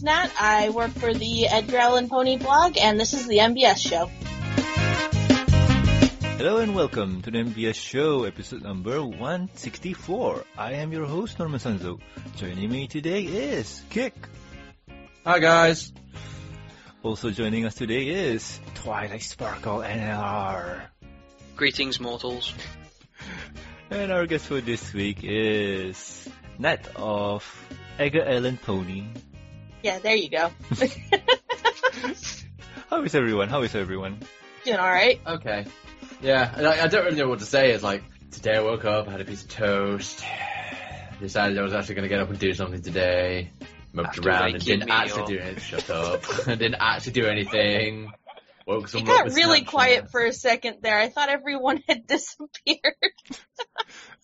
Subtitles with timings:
[0.00, 0.30] is Nat.
[0.40, 4.10] I work for the Edgar Allan Pony blog, and this is the MBS show.
[6.38, 10.44] Hello and welcome to the MBS show, episode number 164.
[10.56, 12.00] I am your host, Norman Sanzo.
[12.36, 14.14] Joining me today is Kick.
[15.26, 15.92] Hi guys.
[17.02, 20.80] Also joining us today is Twilight Sparkle NLR.
[21.56, 22.54] Greetings, mortals.
[23.90, 26.28] And our guest for this week is
[26.60, 27.42] Nat of
[27.98, 29.02] Edgar Allan Pony.
[29.82, 30.50] Yeah, there you go.
[32.90, 33.48] How is everyone?
[33.48, 34.20] How is everyone?
[34.64, 35.20] Doing alright.
[35.26, 35.64] Okay.
[36.20, 37.72] Yeah, I, I don't really know what to say.
[37.72, 40.22] It's like, today I woke up, I had a piece of toast,
[41.20, 43.52] decided I was actually going to get up and do something today,
[43.92, 45.62] moped After around and didn't me actually do anything.
[45.62, 46.24] Shut up.
[46.48, 48.12] I didn't actually do anything.
[48.66, 50.98] Woke It someone up got with really quiet for a second there.
[50.98, 52.94] I thought everyone had disappeared.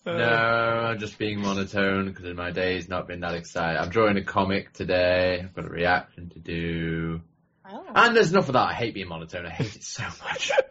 [0.05, 3.81] No, I'm just being monotone because my day's not been that exciting.
[3.81, 5.41] I'm drawing a comic today.
[5.43, 7.21] I've got a reaction to do.
[7.69, 7.85] Oh.
[7.93, 8.69] And there's enough of that.
[8.69, 9.45] I hate being monotone.
[9.45, 10.51] I hate it so much.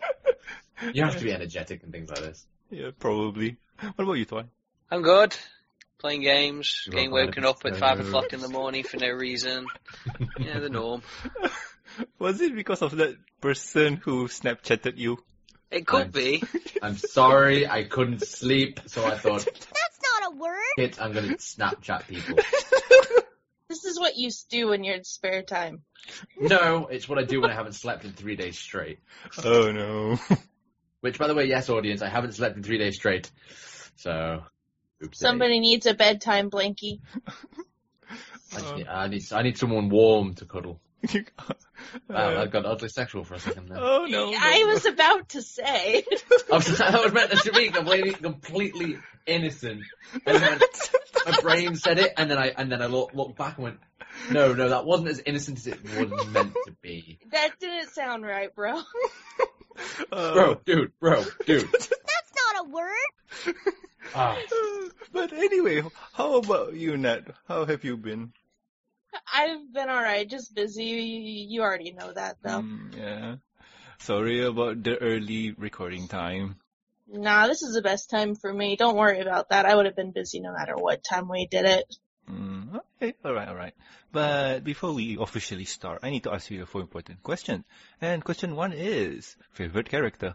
[0.93, 2.47] You have to be energetic and things like this.
[2.71, 3.57] Yeah, probably.
[3.81, 4.45] What about you, Twi?
[4.91, 5.35] I'm good.
[5.99, 9.67] Playing games, You getting woken up at five o'clock in the morning for no reason.
[10.39, 11.03] Yeah, the norm.
[12.19, 15.19] Was it because of that person who Snapchatted you?
[15.77, 16.23] It could Fine.
[16.23, 16.43] be.
[16.83, 20.57] I'm sorry, I couldn't sleep, so I thought, That's not a word.
[20.77, 22.39] Kit, I'm gonna Snapchat people.
[23.69, 25.83] This is what you do in your spare time.
[26.39, 29.01] No, it's what I do when I haven't slept in three days straight.
[29.43, 30.21] Oh no.
[31.01, 33.29] Which, by the way, yes, audience, I haven't slept in three days straight.
[33.97, 34.45] So,
[35.03, 35.19] oops.
[35.19, 37.01] Somebody needs a bedtime blankie.
[38.55, 40.81] I, just need, I need, I need someone warm to cuddle.
[42.09, 43.79] Wow, Uh, that got oddly sexual for a second there.
[43.81, 44.31] oh no.
[44.31, 44.69] no, I no.
[44.69, 46.05] was about to say.
[46.53, 49.83] I was, I was meant to be completely, completely innocent.
[50.27, 50.59] And then
[51.27, 53.79] my brain said it, and then I, and then I looked, looked back and went,
[54.31, 57.19] no, no, that wasn't as innocent as it was meant to be.
[57.31, 58.81] that didn't sound right, bro.
[60.11, 61.69] Uh, Bro, dude, bro, dude.
[61.73, 61.91] That's
[62.55, 63.55] not a word.
[64.15, 64.39] Ah.
[65.13, 65.83] But anyway,
[66.15, 67.27] how about you, Nat?
[67.47, 68.33] How have you been?
[69.33, 70.85] I've been alright, just busy.
[71.49, 72.63] You already know that, though.
[72.63, 73.37] Mm, yeah.
[73.99, 76.57] Sorry about the early recording time.
[77.09, 78.77] Nah, this is the best time for me.
[78.77, 79.65] Don't worry about that.
[79.65, 81.97] I would have been busy no matter what time we did it.
[82.31, 83.75] Mm, okay, alright, alright.
[84.11, 87.65] But before we officially start, I need to ask you a four important question.
[88.01, 90.35] And question one is, favorite character?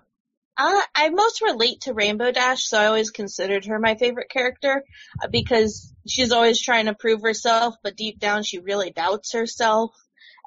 [0.63, 4.83] Uh, I most relate to Rainbow Dash, so I always considered her my favorite character
[5.19, 9.95] uh, because she's always trying to prove herself, but deep down she really doubts herself.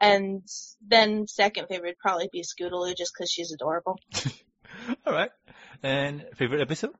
[0.01, 0.43] And
[0.87, 3.99] then second favorite would probably be Scootaloo just because she's adorable.
[5.07, 5.31] Alright.
[5.83, 6.95] And favorite episode?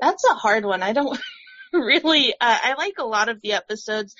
[0.00, 0.84] That's a hard one.
[0.84, 1.18] I don't
[1.72, 2.34] really.
[2.34, 4.14] Uh, I like a lot of the episodes.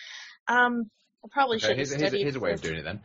[0.48, 0.90] Um,
[1.24, 2.22] I probably Okay, should have here's, here's, studied.
[2.22, 3.00] here's a way of doing it then.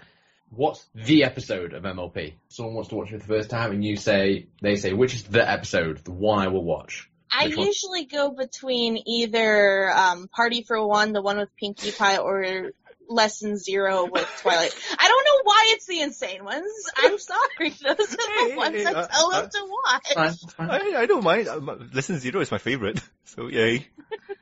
[0.52, 2.34] What's the episode of MLP?
[2.50, 5.14] Someone wants to watch it for the first time, and you say, they say, which
[5.14, 7.10] is the episode, the one I will watch.
[7.32, 7.68] I Which one?
[7.68, 12.72] usually go between either um, Party for One, the one with Pinkie Pie, or
[13.08, 14.76] Lesson Zero with Twilight.
[14.98, 16.72] I don't know why it's the insane ones.
[16.98, 17.70] I'm sorry.
[17.70, 20.14] Those are Hey, the ones hey, I uh, tell uh, them to watch.
[20.14, 20.70] Fine, fine.
[20.72, 21.48] I, I don't mind.
[21.48, 23.00] Um, Lesson Zero is my favorite.
[23.26, 23.88] So yay.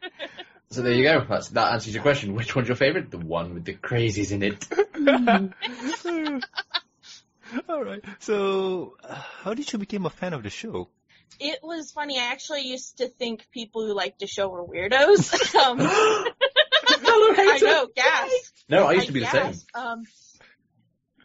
[0.70, 1.26] So there you go.
[1.28, 2.34] That's, that answers your question.
[2.34, 3.10] Which one's your favorite?
[3.10, 4.68] The one with the crazies in it.
[7.70, 8.04] Alright.
[8.20, 10.90] So, uh, how did you become a fan of the show?
[11.40, 12.20] It was funny.
[12.20, 15.56] I actually used to think people who liked the show were weirdos.
[15.56, 15.78] um,
[16.90, 18.30] I know, gas.
[18.70, 19.54] No, I used to be the same.
[19.74, 20.04] Um,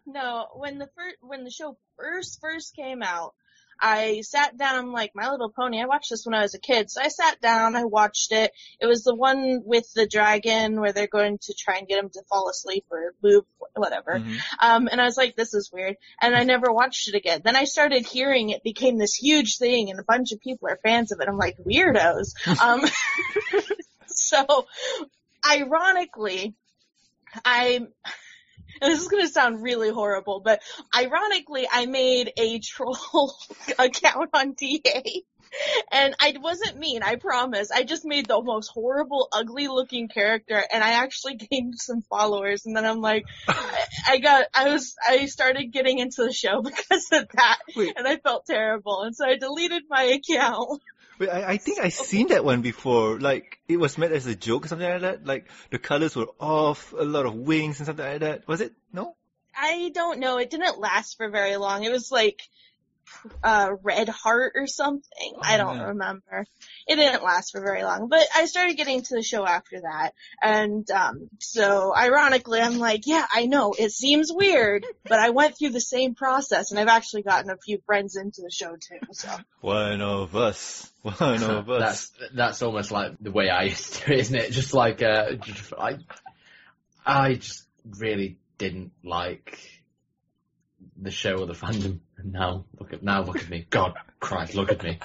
[0.06, 3.34] no, when the first when the show first first came out,
[3.82, 4.76] I sat down.
[4.76, 5.82] I'm like, My Little Pony.
[5.82, 7.74] I watched this when I was a kid, so I sat down.
[7.74, 8.52] I watched it.
[8.80, 12.08] It was the one with the dragon where they're going to try and get him
[12.10, 13.44] to fall asleep or move,
[13.74, 14.20] whatever.
[14.20, 14.38] Mhm.
[14.60, 15.96] Um, and I was like, this is weird.
[16.20, 17.40] And I never watched it again.
[17.44, 20.78] Then I started hearing it became this huge thing and a bunch of people are
[20.82, 21.28] fans of it.
[21.28, 22.34] I'm like, weirdos.
[22.62, 22.82] um,
[24.06, 24.66] so
[25.50, 26.54] ironically,
[27.44, 27.80] I,
[28.82, 30.60] and this is going to sound really horrible, but
[30.94, 33.34] ironically, I made a troll
[33.78, 35.22] account on DA.
[35.90, 37.70] And I wasn't mean, I promise.
[37.70, 42.64] I just made the most horrible, ugly looking character and I actually gained some followers
[42.64, 46.62] and then I'm like, I- I got, I was, I started getting into the show
[46.62, 47.92] because of that Wait.
[47.96, 50.80] and I felt terrible and so I deleted my account.
[51.18, 53.18] Wait, I, I think I've seen that one before.
[53.20, 55.26] Like, it was meant as a joke or something like that.
[55.26, 58.48] Like, the colors were off, a lot of wings and something like that.
[58.48, 58.72] Was it?
[58.92, 59.16] No?
[59.56, 61.84] I don't know, it didn't last for very long.
[61.84, 62.40] It was like
[63.42, 65.32] uh, Red Heart or something.
[65.40, 65.88] I don't yeah.
[65.88, 66.46] remember.
[66.86, 70.12] It didn't last for very long, but I started getting to the show after that.
[70.42, 75.58] And, um, so ironically, I'm like, yeah, I know, it seems weird, but I went
[75.58, 79.06] through the same process and I've actually gotten a few friends into the show too,
[79.12, 79.30] so.
[79.60, 80.90] One of us.
[81.02, 82.12] One of us.
[82.18, 84.52] That's that's almost like the way I used to do it, isn't it?
[84.52, 85.98] Just like uh, just, I,
[87.04, 87.64] I just
[87.98, 89.58] really didn't like
[91.02, 92.00] the show or the fandom.
[92.16, 93.66] And now look at now look at me.
[93.68, 94.98] God Christ, look at me.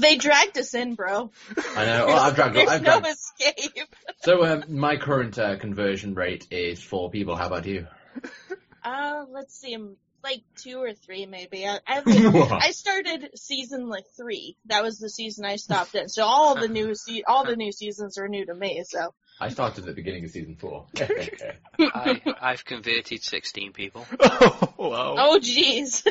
[0.00, 1.30] They dragged us in, bro.
[1.76, 2.06] I know.
[2.08, 2.56] Oh, I've dragged.
[2.56, 3.16] There's I've no dragged.
[3.16, 3.88] escape.
[4.22, 7.36] So um, my current uh, conversion rate is four people.
[7.36, 7.86] How about you?
[8.82, 11.66] Uh, let's see, um, like two or three maybe.
[11.66, 14.56] I, I, haven't- I started season like three.
[14.66, 16.08] That was the season I stopped in.
[16.08, 18.84] So all the new se- all the new seasons are new to me.
[18.86, 20.86] So I started at the beginning of season four.
[21.80, 24.04] I, I've converted 16 people.
[24.20, 25.14] oh, wow.
[25.18, 26.04] oh jeez.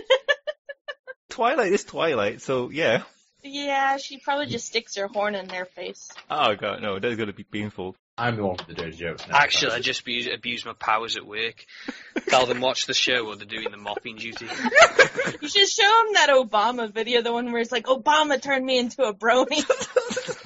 [1.29, 3.03] Twilight is Twilight, so yeah.
[3.43, 6.09] yeah, she probably just sticks her horn in their face.
[6.31, 7.95] Oh god, no, that's gonna be painful.
[8.19, 9.37] I'm the one with the dirty jokes now.
[9.37, 11.63] Actually, I just abuse, abuse my powers at work.
[12.29, 14.47] Tell them watch the show while they're doing the mopping duty.
[15.41, 18.79] You should show him that Obama video, the one where it's like Obama turned me
[18.79, 19.63] into a brony.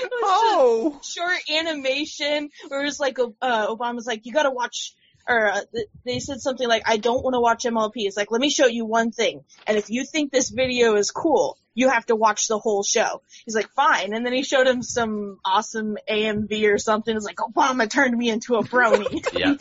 [0.00, 0.94] It was Oh!
[0.98, 4.94] just short animation where it was like uh, Obama's like, you gotta watch,
[5.26, 7.92] or uh, th- they said something like, I don't want to watch MLP.
[8.06, 11.10] It's like, let me show you one thing, and if you think this video is
[11.10, 13.22] cool, you have to watch the whole show.
[13.44, 17.14] He's like, fine, and then he showed him some awesome AMV or something.
[17.14, 19.24] It's like, Obama turned me into a brony.
[19.38, 19.54] Yeah.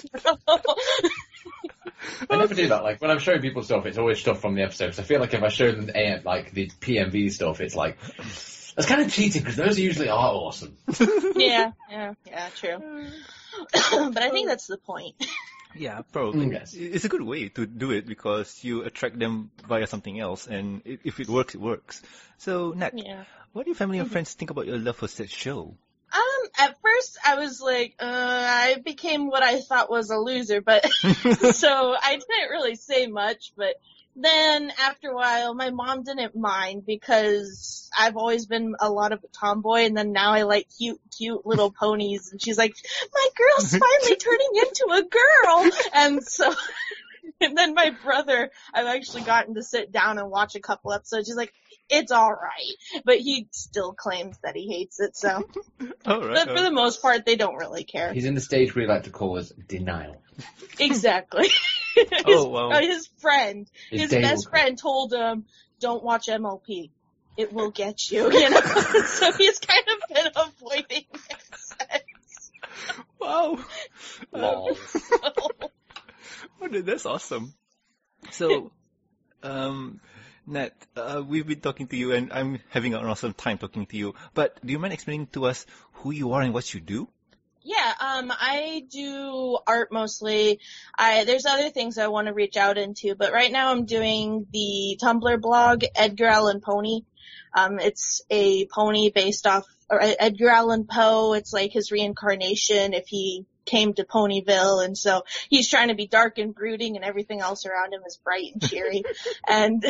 [2.30, 2.84] I never do that.
[2.84, 5.00] Like when I'm showing people stuff, it's always stuff from the episodes.
[5.00, 7.98] I feel like if I show them AM, like the PMV stuff, it's like
[8.76, 10.78] that's kind of cheating because those usually are awesome.
[11.36, 12.78] yeah, yeah, yeah, true.
[14.12, 15.16] but I think that's the point.
[15.78, 16.48] Yeah, probably.
[16.48, 16.74] Mm, yes.
[16.74, 20.82] It's a good way to do it because you attract them via something else, and
[20.86, 22.02] if it works, it works.
[22.38, 23.24] So, Nat, Yeah.
[23.54, 25.76] what do your family and friends think about your love for said show?
[26.14, 30.62] Um, at first I was like, uh, I became what I thought was a loser,
[30.62, 30.86] but
[31.54, 33.76] so I didn't really say much, but
[34.18, 39.24] then after a while my mom didn't mind because I've always been a lot of
[39.24, 42.76] a tomboy and then now I like cute, cute little ponies and she's like,
[43.14, 45.72] my girl's finally turning into a girl!
[45.94, 46.54] And so,
[47.42, 51.28] and then my brother, I've actually gotten to sit down and watch a couple episodes.
[51.28, 51.54] He's like,
[51.90, 52.52] it's alright.
[53.06, 55.44] But he still claims that he hates it, so.
[56.06, 56.46] All right.
[56.46, 58.14] But for the most part, they don't really care.
[58.14, 60.22] He's in the stage we like to call as denial.
[60.80, 61.48] Exactly.
[61.96, 62.70] his, Oh, wow.
[62.72, 64.52] uh, his friend, His his day will best come.
[64.52, 65.46] friend told him,
[65.80, 66.92] don't watch MLP.
[67.38, 68.62] It will get you, you know?
[68.62, 72.04] so he's kind of been avoiding it.
[73.20, 73.60] wow.
[74.32, 74.78] Lol.
[76.60, 77.54] Oh, dude, that's awesome.
[78.32, 78.72] So,
[79.44, 80.02] um,
[80.48, 83.98] Nat, uh, we've been talking to you, and I'm having an awesome time talking to
[83.98, 84.16] you.
[84.34, 87.10] But do you mind explaining to us who you are and what you do?
[87.64, 90.62] Yeah, um, I do art mostly.
[90.98, 94.48] I there's other things I want to reach out into, but right now I'm doing
[94.54, 97.02] the Tumblr blog Edgar Allan Pony.
[97.54, 101.34] Um, it's a pony based off or Edgar Allan Poe.
[101.34, 106.08] It's like his reincarnation if he came to Ponyville, and so he's trying to be
[106.08, 109.04] dark and brooding, and everything else around him is bright and cheery.
[109.48, 109.84] and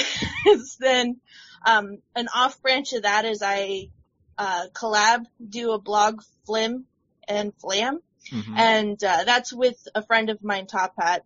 [0.46, 1.22] it's then
[1.66, 3.90] um, an off branch of that is I
[4.38, 6.86] uh, collab, do a blog Flim
[7.28, 8.58] and Flam, Mhm.
[8.58, 11.24] and uh, that's with a friend of mine, Top Hat,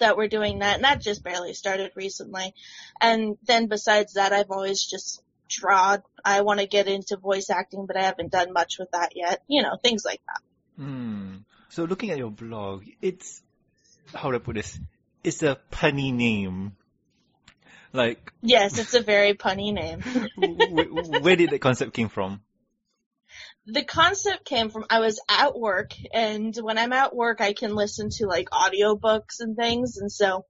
[0.00, 2.52] that we're doing that, and that just barely started recently.
[3.00, 6.02] And then besides that, I've always just drawed.
[6.24, 9.42] I want to get into voice acting, but I haven't done much with that yet.
[9.46, 10.82] You know, things like that.
[10.82, 11.29] Hmm.
[11.70, 13.42] So looking at your blog, it's
[14.14, 14.78] how do I put this?
[15.22, 16.76] It's a punny name.
[17.92, 20.00] Like, Yes, it's a very punny name.
[20.36, 22.40] w- w- where did the concept came from?
[23.66, 27.74] the concept came from I was at work and when I'm at work I can
[27.74, 30.46] listen to like audiobooks and things and so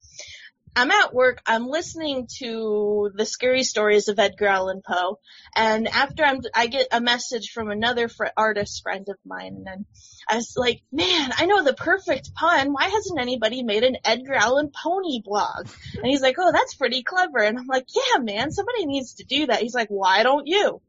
[0.76, 5.18] I'm at work, I'm listening to the scary stories of Edgar Allan Poe
[5.54, 9.84] and after I'm I get a message from another fr- artist friend of mine and
[10.28, 12.72] I was like, "Man, I know the perfect pun.
[12.72, 17.02] Why hasn't anybody made an Edgar Allan Pony blog?" And he's like, "Oh, that's pretty
[17.02, 20.46] clever." And I'm like, "Yeah, man, somebody needs to do that." He's like, "Why don't
[20.46, 20.80] you?"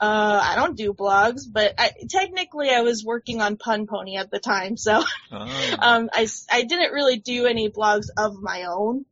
[0.00, 4.30] Uh, I don't do blogs, but I, technically I was working on Pun Pony at
[4.30, 5.02] the time, so
[5.32, 5.76] Ah.
[5.96, 9.04] um, I, s- I didn't really do any blogs of my own.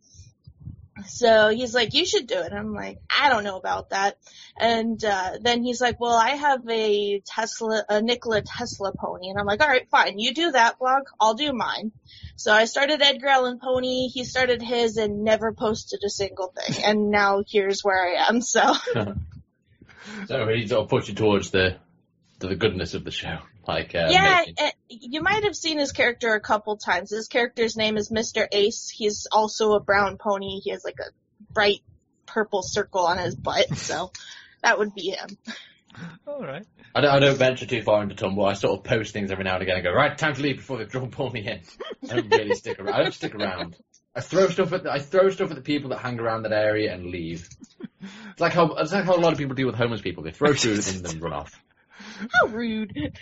[1.06, 2.52] So he's like, you should do it.
[2.52, 4.16] I'm like, I don't know about that.
[4.56, 9.28] And, uh, then he's like, well, I have a Tesla, a Nikola Tesla pony.
[9.28, 10.18] And I'm like, all right, fine.
[10.18, 11.02] You do that blog.
[11.18, 11.92] I'll do mine.
[12.36, 14.08] So I started Edgar Allan Pony.
[14.08, 16.84] He started his and never posted a single thing.
[16.84, 18.40] And now here's where I am.
[18.40, 18.74] So
[20.26, 21.76] So he sort of pushed you towards the
[22.40, 25.92] to the goodness of the show, like uh, yeah, making- you might have seen his
[25.92, 27.10] character a couple times.
[27.10, 28.46] His character's name is Mr.
[28.52, 28.88] Ace.
[28.88, 30.60] He's also a brown pony.
[30.60, 31.10] He has like a
[31.52, 31.80] bright
[32.26, 33.66] purple circle on his butt.
[33.76, 34.12] So
[34.62, 35.28] that would be him.
[36.26, 36.64] All right.
[36.94, 38.48] I don't, I don't venture too far into Tumblr.
[38.48, 40.56] I sort of post things every now and again and go, right, time to leave
[40.56, 41.60] before they draw pull me in.
[42.10, 42.94] I don't really stick around.
[42.94, 43.76] I don't stick around.
[44.14, 46.52] I throw stuff at the, I throw stuff at the people that hang around that
[46.52, 47.48] area and leave.
[48.30, 50.22] It's like how it's like how a lot of people deal with homeless people.
[50.22, 51.60] They throw food and then run off.
[52.32, 53.18] How rude.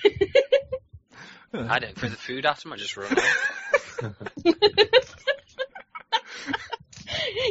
[1.55, 2.73] I don't throw the food at them.
[2.73, 3.13] I just run.
[3.13, 4.15] away.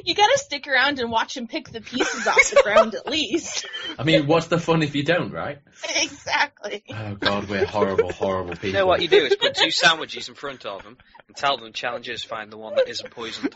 [0.05, 3.67] you gotta stick around and watch him pick the pieces off the ground at least.
[3.97, 5.59] I mean, what's the fun if you don't, right?
[5.95, 6.83] exactly.
[6.89, 8.69] Oh god, we're horrible, horrible people.
[8.69, 10.97] You know what you do is put two sandwiches in front of them
[11.27, 13.53] and tell them challengers find the one that isn't poisoned.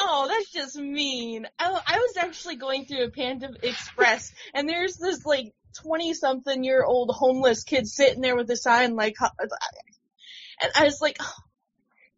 [0.00, 1.46] Oh, that's just mean.
[1.58, 5.52] I, I was actually going through a Panda Express, and there's this like
[5.82, 11.00] twenty something year old homeless kid sitting there with a sign like, and I was
[11.00, 11.18] like,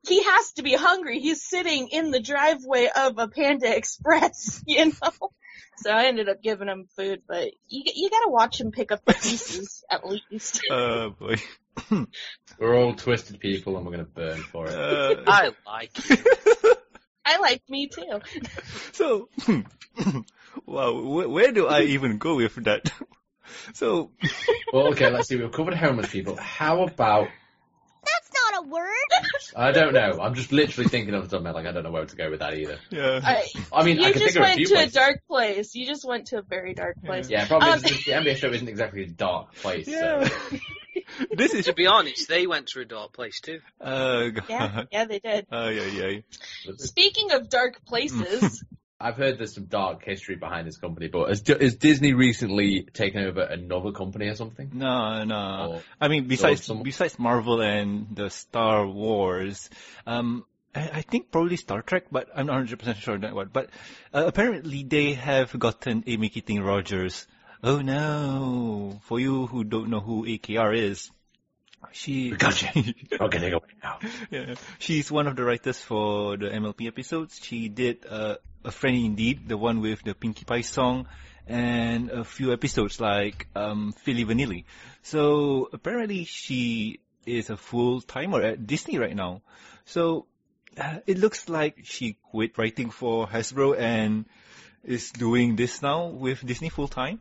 [0.06, 1.20] he has to be hungry.
[1.20, 5.30] He's sitting in the driveway of a Panda Express, you know.
[5.78, 9.04] So I ended up giving him food, but you you gotta watch him pick up
[9.04, 10.60] the pieces at least.
[10.70, 11.36] Oh boy.
[12.58, 14.74] We're all twisted people and we're gonna burn for it.
[14.74, 16.16] Uh, I like you.
[17.24, 18.20] I like me too.
[18.92, 19.28] so,
[20.66, 22.92] wow, where, where do I even go with that?
[23.74, 24.10] So,
[24.72, 25.36] Well, okay, let's see.
[25.36, 26.36] We've covered homeless people.
[26.36, 27.28] How about
[28.04, 28.86] That's not a word.
[29.56, 30.20] I don't know.
[30.20, 32.40] I'm just literally thinking of the something like I don't know where to go with
[32.40, 32.78] that either.
[32.90, 33.20] yeah.
[33.22, 34.96] I, I mean, I you can just think of a went few to places.
[34.96, 35.74] a dark place.
[35.74, 37.28] You just went to a very dark place.
[37.28, 39.88] Yeah, probably Um, the, the MBS show isn't exactly a dark place.
[39.88, 40.24] Yeah.
[40.28, 40.56] So.
[41.36, 43.60] this is, To be honest, they went to a dark place too.
[43.80, 44.44] uh, God.
[44.48, 45.46] Yeah, yeah, they did.
[45.50, 46.20] Oh, yeah, yeah.
[46.76, 48.62] Speaking of dark places,
[49.00, 53.24] I've heard there's some dark history behind this company, but has, has Disney recently taken
[53.24, 54.70] over another company or something?
[54.74, 55.72] No, no.
[55.76, 59.70] Or- I mean, besides some- besides Marvel and the Star Wars,
[60.06, 63.52] um, I, I think probably Star Trek, but I'm not 100 percent sure that what.
[63.52, 63.70] But
[64.12, 67.26] uh, apparently they have gotten Amy Keating Rogers.
[67.62, 69.00] Oh no!
[69.04, 71.10] For you who don't know who AKR is,
[71.92, 72.30] she.
[72.30, 72.70] Gotcha.
[73.20, 73.98] Okay, they go now.
[74.30, 77.38] yeah, she's one of the writers for the MLP episodes.
[77.42, 81.06] She did uh, a friend indeed, the one with the Pinkie Pie song,
[81.46, 84.64] and a few episodes like um, Filli Vanilli.
[85.02, 89.42] So apparently she is a full timer at Disney right now.
[89.84, 90.26] So
[90.78, 94.24] uh, it looks like she quit writing for Hasbro and
[94.84, 97.20] is doing this now with Disney full time.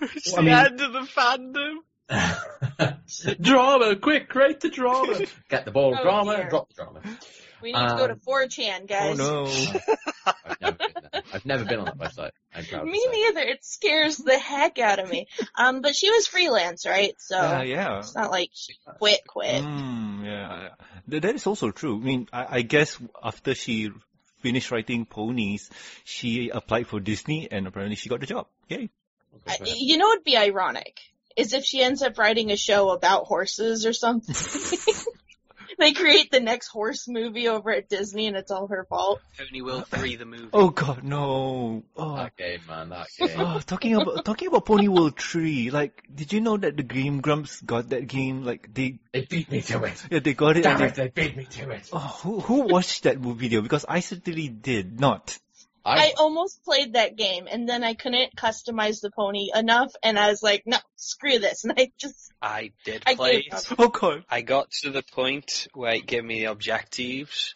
[0.00, 1.76] it's I mean- end of the fandom.
[3.40, 5.20] drama, quick, create the drama.
[5.48, 6.48] Get the ball, Oh, drama, dear.
[6.50, 7.00] drop the drama.
[7.62, 9.18] we need to go to Um, 4chan, Oh guys.
[9.18, 9.44] no!
[10.26, 11.22] I've never been there.
[11.32, 12.30] I've never been on that website.
[12.54, 13.40] I'm proud to Me neither.
[13.40, 15.26] It scares the heck out of me.
[15.56, 17.14] Um, but she was freelance, right?
[17.18, 17.98] So Uh, yeah.
[17.98, 19.62] it's not like she quit, quit.
[19.62, 20.68] Mm, yeah,
[21.08, 21.96] that is also true.
[22.00, 23.90] I mean, I, I guess after she
[24.42, 25.68] finished writing ponies,
[26.04, 28.46] she applied for Disney, and apparently she got the job.
[28.68, 28.88] Yay!
[29.46, 30.98] I, you know, what'd be ironic
[31.38, 34.34] is if she ends up writing a show about horses or something.
[35.78, 39.20] they create the next horse movie over at Disney, and it's all her fault.
[39.38, 40.48] Pony World 3 the movie.
[40.52, 41.84] Oh God, no!
[41.96, 43.30] Oh, That game, man, that game.
[43.38, 45.70] oh, talking about talking about Pony World Three.
[45.70, 48.42] Like, did you know that the Game Grumps got that game?
[48.44, 50.04] Like, they They beat me to it.
[50.10, 50.62] yeah they got it.
[50.64, 51.88] Damn and it, they, they beat me to it.
[51.92, 53.60] oh, who who watched that video?
[53.62, 55.38] Because I certainly did not.
[55.84, 60.28] I almost played that game, and then I couldn't customize the pony enough, and I
[60.28, 63.72] was like, no, screw this, and I just, I did I play gave it.
[63.78, 63.92] up.
[64.02, 67.54] Oh I got to the point where it gave me the objectives,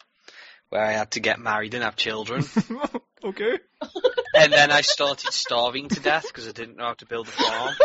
[0.69, 2.43] where I had to get married and have children.
[3.23, 3.59] okay.
[4.35, 7.31] and then I started starving to death because I didn't know how to build a
[7.31, 7.75] farm.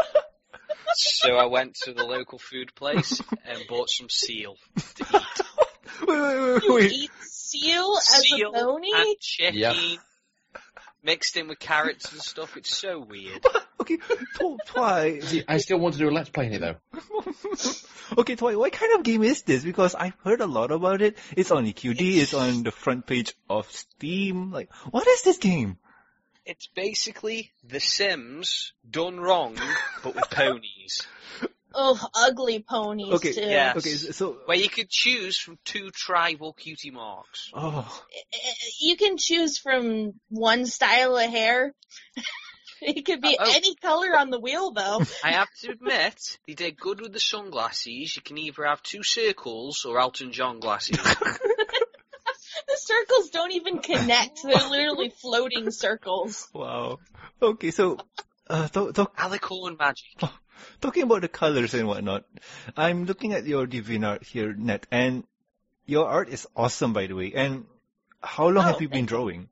[0.95, 4.57] So I went to the local food place and bought some seal
[4.97, 6.07] to eat.
[6.07, 8.89] Wait, wait, wait, you eat seal as a pony?
[8.95, 9.77] and chicken Yep.
[11.03, 12.57] Mixed in with carrots and stuff.
[12.57, 13.45] It's so weird.
[13.81, 15.21] Okay, tw- Twi.
[15.23, 16.75] See, I still want to do a let's play in it though.
[18.19, 19.63] okay, Twi, what kind of game is this?
[19.63, 21.17] Because I've heard a lot about it.
[21.37, 24.51] It's on EQD, it's on the front page of Steam.
[24.51, 25.79] Like, what is this game?
[26.45, 29.57] It's basically The Sims done wrong,
[30.03, 31.07] but with ponies.
[31.75, 33.41] Oh, ugly ponies Okay, too.
[33.43, 33.75] yeah.
[33.77, 37.51] Okay, so Where you could choose from two tribal cutie marks.
[37.55, 38.03] oh,
[38.81, 41.75] You can choose from one style of hair.
[42.83, 43.53] it could be Oh, oh.
[43.55, 45.01] any color on the wheel though.
[45.25, 48.15] I have to admit, they did good with the sunglasses.
[48.17, 50.99] You can either have two circles or Elton John glasses.
[52.67, 54.41] The circles don't even connect.
[54.43, 56.49] They're literally floating circles.
[56.53, 56.99] wow.
[57.41, 57.99] Okay, so
[58.51, 60.05] uh, talk, talk, Alicorn magic.
[60.81, 62.25] talking about the colors and whatnot,
[62.77, 65.25] I'm looking at your DeviantArt here, Nat, and
[65.87, 67.33] your art is awesome, by the way.
[67.35, 67.67] And
[68.23, 69.49] how long Oh, have you been drawing?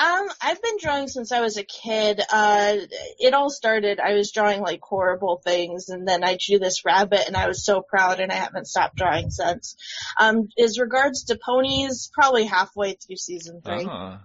[0.00, 2.20] Um, I've been drawing since I was a kid.
[2.32, 2.76] Uh,
[3.18, 7.26] it all started, I was drawing like horrible things and then I drew this rabbit
[7.26, 9.74] and I was so proud and I haven't stopped drawing since.
[10.20, 13.88] Um, as regards to ponies, probably halfway through season three.
[13.90, 14.20] Ah.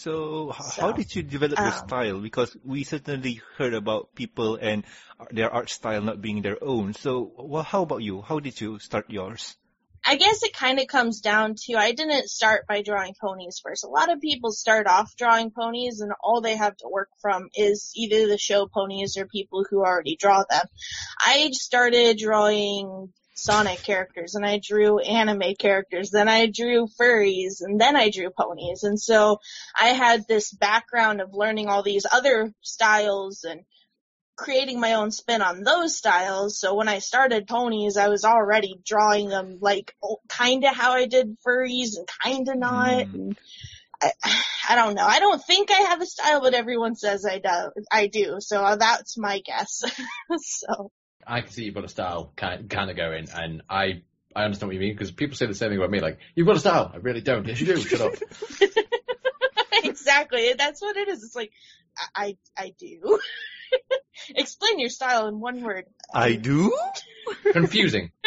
[0.00, 2.20] So, So, how did you develop your um, style?
[2.20, 4.84] Because we certainly heard about people and
[5.30, 6.94] their art style not being their own.
[6.94, 8.22] So, well, how about you?
[8.22, 9.56] How did you start yours?
[10.06, 13.84] I guess it kind of comes down to I didn't start by drawing ponies first.
[13.84, 17.50] A lot of people start off drawing ponies and all they have to work from
[17.54, 20.64] is either the show ponies or people who already draw them.
[21.18, 27.80] I started drawing Sonic characters and I drew anime characters, then I drew furries and
[27.80, 28.82] then I drew ponies.
[28.82, 29.38] And so
[29.78, 33.62] I had this background of learning all these other styles and
[34.36, 36.58] creating my own spin on those styles.
[36.58, 39.94] So when I started ponies, I was already drawing them like
[40.28, 42.88] kind of how I did furries and kind of not.
[42.88, 43.14] Mm.
[43.14, 43.38] And
[44.02, 44.12] I,
[44.70, 45.06] I don't know.
[45.06, 47.82] I don't think I have a style, but everyone says I do.
[47.92, 48.36] I do.
[48.40, 49.82] So that's my guess.
[50.38, 50.90] so
[51.26, 54.02] I can see you've got a style kind kind of going, and I
[54.34, 56.00] I understand what you mean because people say the same thing about me.
[56.00, 56.90] Like you've got a style.
[56.92, 57.46] I really don't.
[57.46, 57.80] Yes, you do.
[57.80, 58.12] Shut up.
[59.84, 60.54] exactly.
[60.54, 61.22] That's what it is.
[61.24, 61.52] It's like
[62.14, 63.18] I I, I do.
[64.34, 65.86] Explain your style in one word.
[66.12, 66.76] I do?
[67.52, 68.12] Confusing.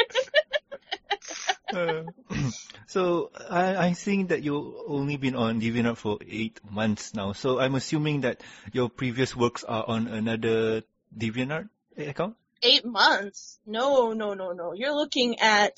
[1.73, 2.03] Uh,
[2.85, 7.33] so, I, I'm seeing that you've only been on DeviantArt for eight months now.
[7.33, 10.83] So, I'm assuming that your previous works are on another
[11.17, 12.35] DeviantArt account?
[12.63, 13.59] Eight months.
[13.65, 14.73] No, no, no, no.
[14.73, 15.73] You're looking at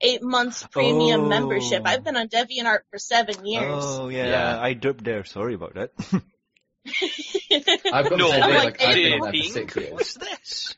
[0.00, 1.28] eight months premium Oh.
[1.28, 1.82] membership.
[1.86, 3.84] I've been on DeviantArt for seven years.
[3.84, 4.60] Oh, yeah, Yeah.
[4.60, 5.24] I derped there.
[5.24, 5.92] Sorry about that.
[7.92, 8.64] I've got No, the same I'm thing.
[8.64, 9.90] like, Like I've been on there for six years.
[9.92, 10.76] what's this?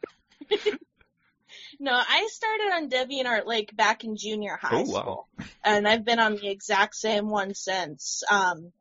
[1.81, 5.01] no, I started on DeviantArt like back in junior high Oh, wow.
[5.01, 5.29] school,
[5.64, 8.23] and I've been on the exact same one since.
[8.31, 8.73] Um,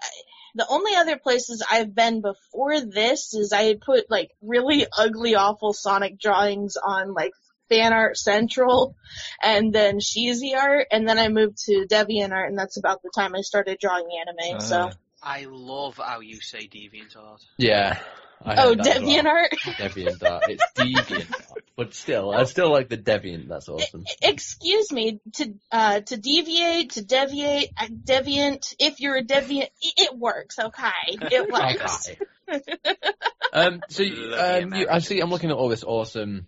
[0.00, 0.06] I,
[0.54, 5.34] the only other places I've been before this is I had put like really ugly,
[5.34, 7.32] awful Sonic drawings on like
[7.68, 8.94] Fan Art Central,
[9.42, 13.34] and then Sheezy Art, and then I moved to DeviantArt, and that's about the time
[13.34, 14.60] I started drawing anime.
[14.60, 14.80] so.
[14.82, 17.38] Uh, I love how you say DeviantArt.
[17.56, 17.98] Yeah.
[18.44, 19.08] I Oh, heard that as well.
[19.24, 19.48] DeviantArt.
[19.78, 20.40] DeviantArt.
[20.48, 23.48] It's deviant, but still, I still like the deviant.
[23.48, 24.04] That's awesome.
[24.22, 28.74] Excuse me, to uh to deviate, to deviate, uh, deviant.
[28.78, 30.58] If you're a deviant, it, it works.
[30.58, 32.08] Okay, it works.
[32.48, 32.60] Okay.
[33.52, 35.20] um, so you- Love the um, you, I see.
[35.20, 36.46] I'm looking at all this awesome,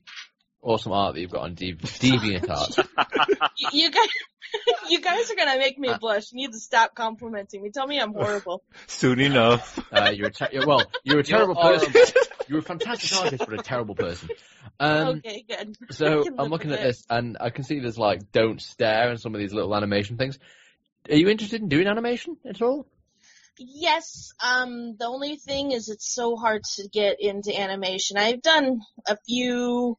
[0.63, 2.87] awesome art that you've got on Dev- DeviantArt.
[3.57, 4.09] you, you guys,
[4.91, 6.33] you guys are gonna make me blush.
[6.33, 7.71] You need to stop complimenting me.
[7.71, 8.63] Tell me I'm horrible.
[8.87, 9.79] soon enough.
[9.93, 11.93] Uh, you're a ter- you're- well, you're a terrible person.
[12.49, 14.29] You're a fantastic artist, but a terrible person.
[14.79, 15.77] Um, okay, good.
[15.91, 16.89] I so can I'm live looking with at it.
[16.89, 20.17] this, and I can see there's like "Don't Stare" and some of these little animation
[20.17, 20.39] things.
[21.11, 22.87] Are you interested in doing animation at all?
[23.59, 28.19] Yes, um, the only thing is it's so hard to get into animation.
[28.19, 29.97] I've done a few,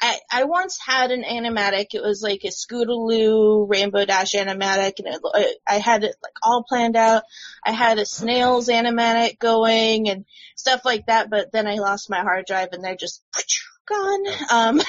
[0.00, 5.08] I, I once had an animatic, it was like a Scootaloo Rainbow Dash animatic and
[5.08, 7.22] it, I had it like all planned out.
[7.64, 12.20] I had a Snails animatic going and stuff like that, but then I lost my
[12.20, 13.22] hard drive and they're just
[13.88, 14.26] gone.
[14.50, 14.82] Um,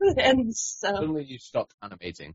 [0.16, 0.88] and so.
[0.88, 2.34] Suddenly you stopped animating.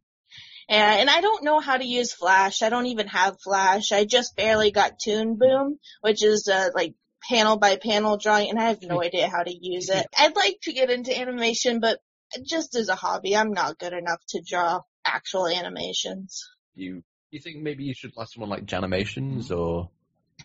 [0.69, 2.61] Yeah, and I don't know how to use Flash.
[2.61, 3.91] I don't even have Flash.
[3.91, 6.93] I just barely got Toon Boom, which is uh, like
[7.29, 10.05] panel by panel drawing, and I have no idea how to use it.
[10.17, 11.99] I'd like to get into animation, but
[12.43, 16.49] just as a hobby, I'm not good enough to draw actual animations.
[16.75, 19.89] You you think maybe you should let someone like Janimations or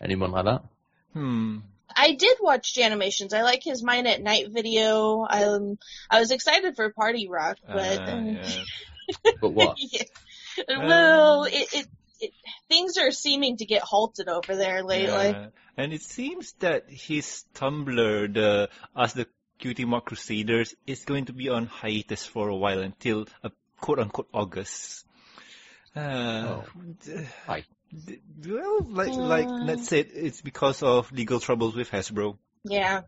[0.01, 0.63] anyone like that?
[1.13, 1.59] Hmm.
[1.95, 3.33] I did watch Janimations.
[3.33, 5.25] I like his Mine at Night video.
[5.29, 5.77] Um,
[6.09, 8.63] I was excited for Party Rock, but um, yeah.
[9.41, 9.77] But what?
[9.79, 10.03] yeah.
[10.67, 11.87] well, it, it,
[12.19, 12.31] it
[12.69, 15.29] things are seeming to get halted over there lately.
[15.29, 15.47] Yeah.
[15.77, 19.27] And it seems that his Tumblr, the Ask the
[19.59, 23.49] Cutie Mark Crusaders, is going to be on hiatus for a while until uh,
[23.79, 25.05] quote unquote August.
[25.95, 26.63] Uh, Oh.
[27.05, 29.63] d- d- Well, like like Uh.
[29.63, 32.37] Ned said, it's because of legal troubles with Hasbro.
[32.63, 33.01] Yeah.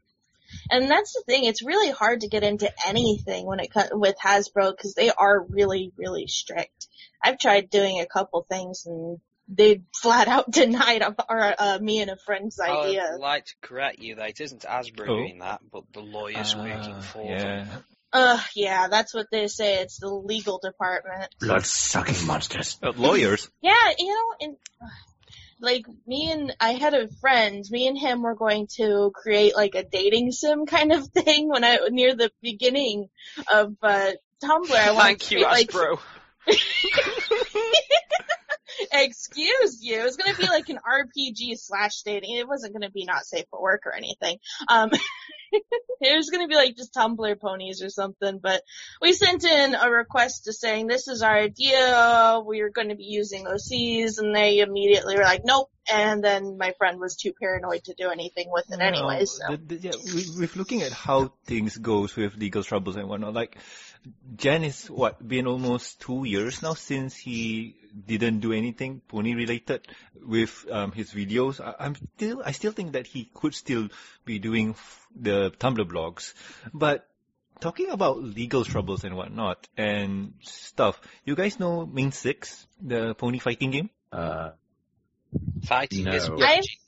[0.70, 4.16] And that's the thing, it's really hard to get into anything when it co- with
[4.24, 6.88] Hasbro because they are really, really strict.
[7.24, 12.12] I've tried doing a couple things and they flat out denied our, uh, me and
[12.12, 13.10] a friend's idea.
[13.14, 15.06] I'd like to correct you that it isn't Hasbro Oh.
[15.18, 17.64] doing that, but the lawyers working Ah, for yeah.
[17.64, 17.84] them.
[18.14, 19.80] Uh, yeah, that's what they say.
[19.82, 21.34] It's the legal department.
[21.42, 22.78] Blood sucking monsters.
[22.82, 23.50] Uh, lawyers.
[23.62, 24.88] Yeah, you know, and uh,
[25.60, 27.66] like me and I had a friend.
[27.70, 31.64] Me and him were going to create like a dating sim kind of thing when
[31.64, 33.10] I near the beginning
[33.52, 34.12] of uh,
[34.44, 34.72] Tumblr.
[34.72, 36.00] I wanted Thank to you, like, Hasbro.
[38.92, 40.00] Excuse you.
[40.00, 42.38] It was gonna be like an RPG slash dating.
[42.38, 44.38] It wasn't gonna be not safe for work or anything.
[44.68, 44.92] Um,
[45.52, 48.40] it was gonna be like just Tumblr ponies or something.
[48.42, 48.62] But
[49.02, 52.42] we sent in a request to saying this is our idea.
[52.46, 55.70] We are going to be using OCs, and they immediately were like, nope.
[55.92, 59.24] And then my friend was too paranoid to do anything with it anyway.
[59.26, 63.08] So the- the- yeah, we, with looking at how things goes with legal troubles and
[63.08, 63.58] whatnot, like
[64.36, 69.88] Jen is what been almost two years now since he didn't do anything pony related
[70.26, 71.60] with um, his videos.
[71.60, 73.90] I, I'm still, I still think that he could still
[74.26, 76.34] be doing f- the Tumblr blogs,
[76.74, 77.08] but.
[77.60, 83.40] Talking about legal troubles and whatnot and stuff, you guys know Mane Six, the pony
[83.40, 83.90] fighting game?
[84.12, 84.52] Uh,
[85.66, 86.12] Fighting No.
[86.12, 86.80] is I've magic.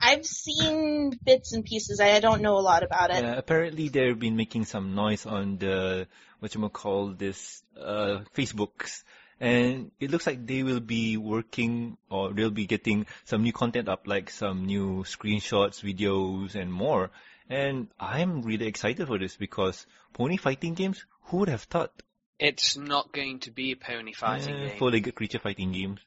[0.00, 2.00] I've seen bits and pieces.
[2.00, 3.22] I don't know a lot about it.
[3.22, 6.08] Yeah, apparently they've been making some noise on the
[6.40, 9.04] what you call this uh, Facebooks,
[9.40, 13.88] and it looks like they will be working or they'll be getting some new content
[13.88, 17.10] up, like some new screenshots, videos, and more.
[17.48, 21.04] And I'm really excited for this because pony fighting games.
[21.24, 21.92] Who would have thought?
[22.38, 24.78] It's not going to be a pony fighting Eh, game.
[24.78, 26.00] Four-legged creature fighting games.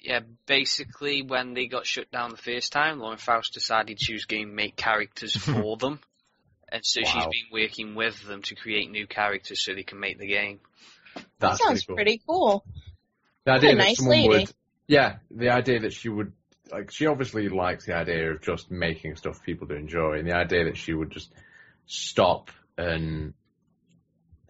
[0.00, 4.26] Yeah, basically, when they got shut down the first time, Lauren Faust decided she was
[4.26, 6.00] going to make characters for them.
[6.70, 10.18] And so she's been working with them to create new characters so they can make
[10.18, 10.60] the game.
[11.38, 12.60] That sounds pretty pretty cool.
[12.60, 12.64] cool.
[13.44, 14.28] The What a idea that nice someone lady.
[14.28, 14.52] would,
[14.86, 16.32] yeah, the idea that she would,
[16.72, 20.26] like, she obviously likes the idea of just making stuff for people to enjoy, and
[20.28, 21.32] the idea that she would just
[21.86, 23.34] stop and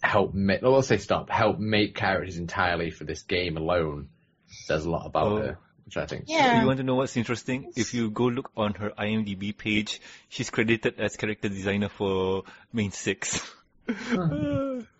[0.03, 4.09] help make, well, let's say stop, help make characters entirely for this game alone
[4.47, 5.37] says a lot about Oh.
[5.39, 6.25] her, which I think.
[6.29, 6.61] Yeah.
[6.61, 7.73] You want to know what's interesting?
[7.75, 12.93] If you go look on her IMDb page, she's credited as character designer for Mane
[12.93, 13.41] Six.
[13.89, 14.81] Hmm.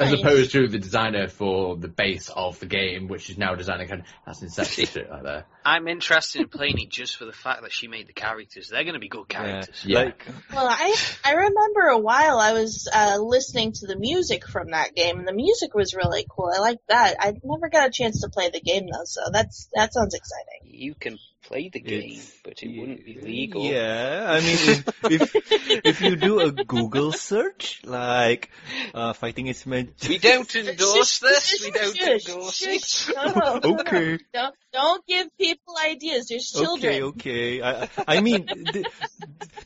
[0.00, 0.20] As Nice.
[0.20, 4.00] opposed to the designer for the base of the game, which is now designing kind
[4.00, 5.46] of, that's Inception shit right there.
[5.62, 8.70] I'm interested in playing it just for the fact that she made the characters.
[8.70, 9.84] They're going to be good characters.
[9.84, 9.98] Yeah.
[10.04, 14.70] Like, Well, I I remember a while I was uh, listening to the music from
[14.70, 16.50] that game, and the music was really cool.
[16.56, 17.16] I like that.
[17.20, 20.72] I never got a chance to play the game though, so that's that sounds exciting.
[20.80, 23.64] You can play the game, It's- but it wouldn't be legal.
[23.64, 25.34] Yeah, I mean, if, if
[25.84, 28.50] if you do a Google search like
[28.94, 29.94] uh, fighting is meant.
[30.08, 31.60] We don't endorse this.
[31.64, 33.14] We don't endorse it.
[33.14, 33.80] No, no, no, no.
[33.80, 36.28] Okay, Don't don't give people ideas.
[36.28, 36.92] There's children.
[36.92, 37.62] okay, okay.
[37.62, 38.84] I I I mean, d-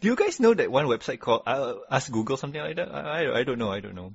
[0.01, 2.95] do you guys know that one website called uh, Ask Google something like that?
[2.95, 3.71] I I, I don't know.
[3.71, 4.15] I don't know.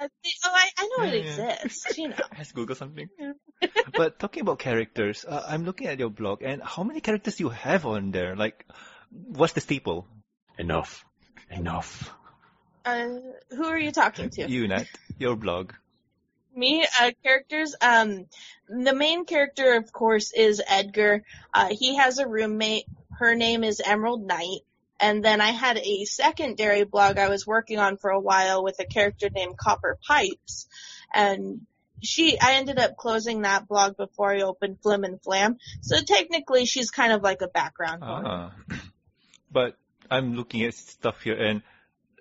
[0.00, 1.52] I thi- Oh, I, I know it Yeah, yeah.
[1.62, 1.98] exists.
[1.98, 2.16] You know.
[2.36, 3.08] Ask Google something.
[3.94, 7.48] but talking about characters, uh, I'm looking at your blog, and how many characters you
[7.48, 8.36] have on there?
[8.36, 8.66] Like,
[9.10, 10.06] what's the staple?
[10.58, 11.04] Enough.
[11.50, 12.12] Enough.
[12.84, 13.08] Uh,
[13.50, 14.48] who are you talking to?
[14.48, 14.86] You, Nat,
[15.18, 15.72] your blog.
[16.54, 18.26] Me, uh, characters, um,
[18.68, 21.22] the main character, of course, is Edgar.
[21.52, 22.84] Uh, he has a roommate.
[23.18, 24.60] Her name is Emerald Knight.
[24.98, 28.76] And then I had a secondary blog I was working on for a while with
[28.80, 30.66] a character named Copper Pipes.
[31.14, 31.66] And
[32.02, 35.58] she, I ended up closing that blog before I opened Flim and Flam.
[35.82, 38.02] So technically she's kind of like a background.
[38.04, 38.52] Ah.
[39.50, 39.78] But
[40.10, 41.62] I'm looking at stuff here and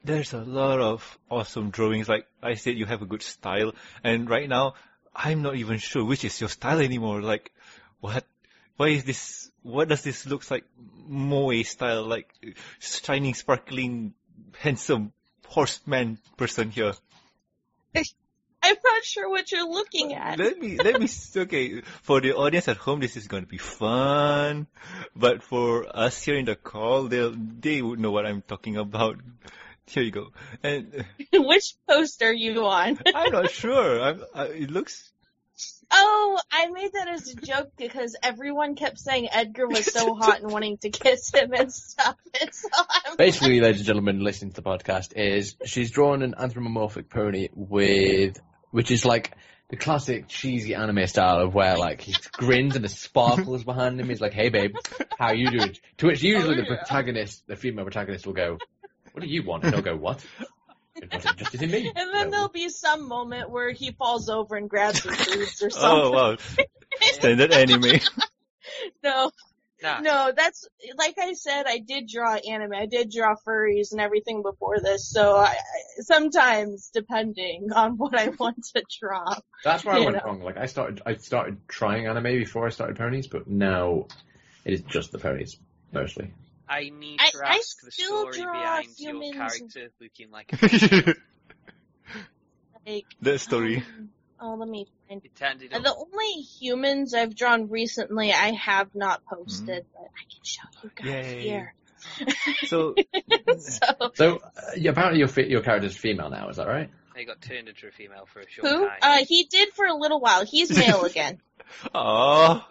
[0.06, 2.08] there's a lot of awesome drawings.
[2.08, 3.74] Like I said, you have a good style.
[4.04, 4.76] And right now,
[5.14, 7.22] I'm not even sure which is your style anymore.
[7.22, 7.52] Like,
[8.00, 8.26] what?
[8.78, 9.52] Why is this?
[9.65, 10.63] What does this look like?
[11.08, 12.30] Moe style, like
[12.80, 14.13] shining, sparkling,
[14.60, 15.12] handsome
[15.47, 16.93] horseman person here.
[17.95, 20.38] I'm not sure what you're looking at.
[20.38, 23.58] Let me, let me, okay, for the audience at home, this is going to be
[23.58, 24.67] fun.
[25.15, 29.19] But for us here in the call, they'll, they would know what I'm talking about.
[29.88, 30.28] Here you go.
[30.63, 32.99] And Which post are you on?
[33.13, 34.01] I'm not sure.
[34.01, 35.12] I'm, I, it looks,
[35.91, 40.41] Oh, I made that as a joke because everyone kept saying Edgar was so hot
[40.41, 42.15] and wanting to kiss him and stuff.
[42.41, 46.36] And so I'm Basically, ladies and gentlemen, listening to the podcast, is she's drawn an
[46.38, 48.41] anthropomorphic pony with,
[48.72, 49.32] which is like
[49.70, 54.10] the classic cheesy anime style of where like he grins and the sparkles behind him.
[54.10, 54.76] He's like, "Hey, babe,
[55.18, 58.58] how you doing?" To which usually Oh, the protagonist, the female protagonist, will go,
[59.13, 59.63] What do you want?
[59.63, 60.26] And he'll go, what?
[60.95, 61.91] You're not interested in me?
[61.95, 65.69] And then there'll be some moment where he falls over and grabs his foods or
[65.69, 66.13] something.
[66.15, 66.67] Oh something.
[66.97, 67.99] wow, standard anime.
[69.03, 69.31] No,
[69.84, 69.99] Nah.
[70.01, 71.65] no, that's like I said.
[71.67, 72.73] I did draw anime.
[72.73, 75.08] I did draw furries and everything before this.
[75.08, 80.17] So I, I- sometimes, depending on what I want to draw, That's where I went
[80.17, 80.23] know.
[80.25, 80.41] wrong.
[80.41, 84.05] Like I started, I started trying anime before I started ponies, but now
[84.63, 85.58] it is just the ponies
[85.91, 86.31] mostly.
[86.67, 90.32] I need I- to ask the still story draw behind humans your and- character looking
[90.32, 91.15] like a
[92.88, 93.78] like that story.
[93.78, 95.21] um, oh, let me find.
[95.25, 95.36] it
[95.73, 95.80] Uh.
[95.80, 100.91] The only humans I've drawn recently, I have not posted, but I can show you
[100.95, 101.41] guys Yay.
[101.41, 101.73] here.
[102.67, 102.95] So
[103.58, 106.49] so, So uh, apparently your fe- your character's female now.
[106.49, 106.89] Is that right?
[107.15, 108.88] He got turned into a female for a short who?
[108.88, 108.97] time.
[109.01, 110.45] Uh, he did for a little while.
[110.45, 111.39] He's male again.
[111.93, 112.65] oh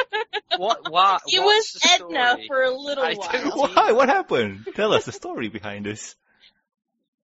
[0.56, 0.90] what?
[0.90, 1.18] Why?
[1.26, 2.46] He was the Edna story?
[2.48, 3.32] for a little I while.
[3.32, 3.92] don't- why?
[3.92, 4.68] What happened?
[4.74, 6.14] Tell us the story behind this.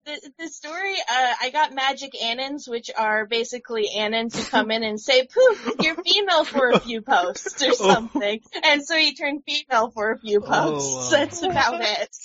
[0.07, 4.83] the, the story, uh, I got magic anons, which are basically anons who come in
[4.83, 7.92] and say, poof, you're female for a few posts or Oh.
[7.94, 8.40] something.
[8.64, 10.94] And so he turned female for a few Oh, posts.
[11.12, 11.18] wow.
[11.18, 12.16] That's about it.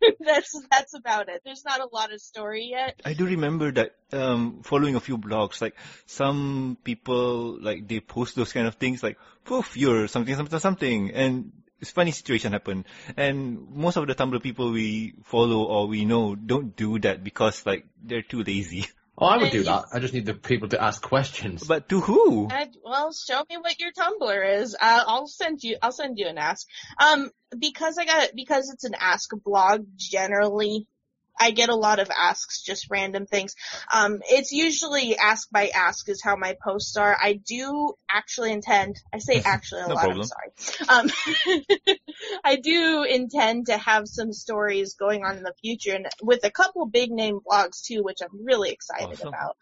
[0.20, 1.42] that's, that's about it.
[1.44, 3.00] There's not a lot of story yet.
[3.04, 5.74] I do remember that um, following a few blogs, like
[6.06, 11.10] some people, like they post those kind of things, like poof, you're something, something, something,
[11.12, 12.84] and it's funny situation happened.
[13.16, 17.64] And most of the Tumblr people we follow or we know don't do that because
[17.66, 18.86] like they're too lazy.
[19.20, 19.86] Oh, I would do that.
[19.92, 21.64] I just need the people to ask questions.
[21.64, 22.46] But to who?
[22.50, 24.76] And, well, show me what your Tumblr is.
[24.80, 25.76] Uh, I'll send you.
[25.82, 26.66] I'll send you an ask.
[27.02, 29.86] Um, because I got because it's an ask blog.
[29.96, 30.86] Generally,
[31.38, 33.54] I get a lot of asks, just random things.
[33.92, 37.16] Um, it's usually ask by ask is how my posts are.
[37.20, 38.96] I do actually intend.
[39.12, 40.04] I say actually a No lot.
[40.04, 40.28] problem.
[40.88, 41.10] I'm sorry.
[41.86, 41.96] Um,
[42.44, 46.50] I do intend to have some stories going on in the future, and with a
[46.50, 49.28] couple big name blogs too, which I'm really excited Awesome.
[49.28, 49.56] about.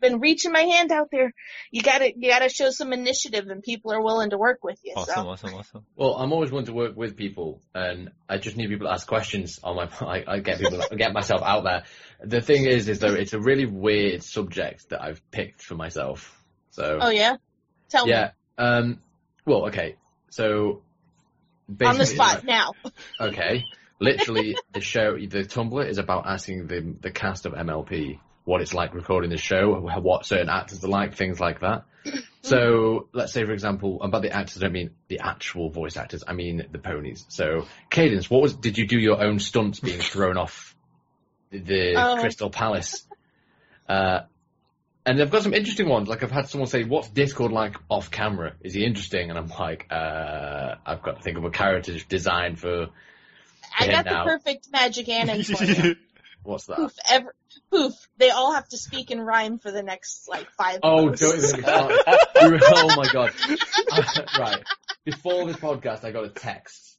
[0.00, 1.32] Been reaching my hand out there
[1.70, 4.94] you gotta you gotta show some initiative and people are willing to work with you.
[4.96, 5.86] Awesome, So awesome, awesome.
[5.96, 9.06] Well, I'm always willing to work with people, and I just need people to ask
[9.06, 9.88] questions on my.
[10.00, 11.84] I, I get people, I get myself out there.
[12.22, 16.36] The thing is, is though, it's a really weird subject that I've picked for myself.
[16.70, 17.36] So Oh yeah?
[17.88, 18.30] Tell me yeah.
[18.58, 19.00] Um.
[19.46, 19.96] Well, okay.
[20.30, 20.82] So.
[21.68, 22.72] On the basically- spot now.
[23.20, 23.64] Okay.
[24.00, 28.18] Literally, the show, the Tumblr is about asking the the cast of MLP
[28.50, 31.84] what it's like recording the show, what certain actors are like, things like that.
[32.42, 35.98] So, let's say, for example, and by the actors, I don't mean the actual voice
[35.98, 37.26] actors, I mean the ponies.
[37.28, 40.74] So, Cadance, what was, did you do your own stunts being thrown off
[41.50, 42.16] the Oh.
[42.18, 43.06] Crystal Palace?
[43.86, 44.20] Uh,
[45.04, 46.08] and I've got some interesting ones.
[46.08, 48.54] Like I've had someone say, "What's Discord like off camera?
[48.62, 52.58] Is he interesting?" And I'm like, uh, "I've got to think of a character designed
[52.58, 52.86] for
[53.78, 55.96] I got the perfect magic you.
[56.42, 57.34] What's that." Poof, ever,
[57.70, 57.94] poof.
[58.18, 61.64] They all have to speak in rhyme for the next like five Oh, don't even
[61.66, 63.32] oh my god.
[64.38, 64.62] right.
[65.04, 66.98] Before this podcast, I got a text.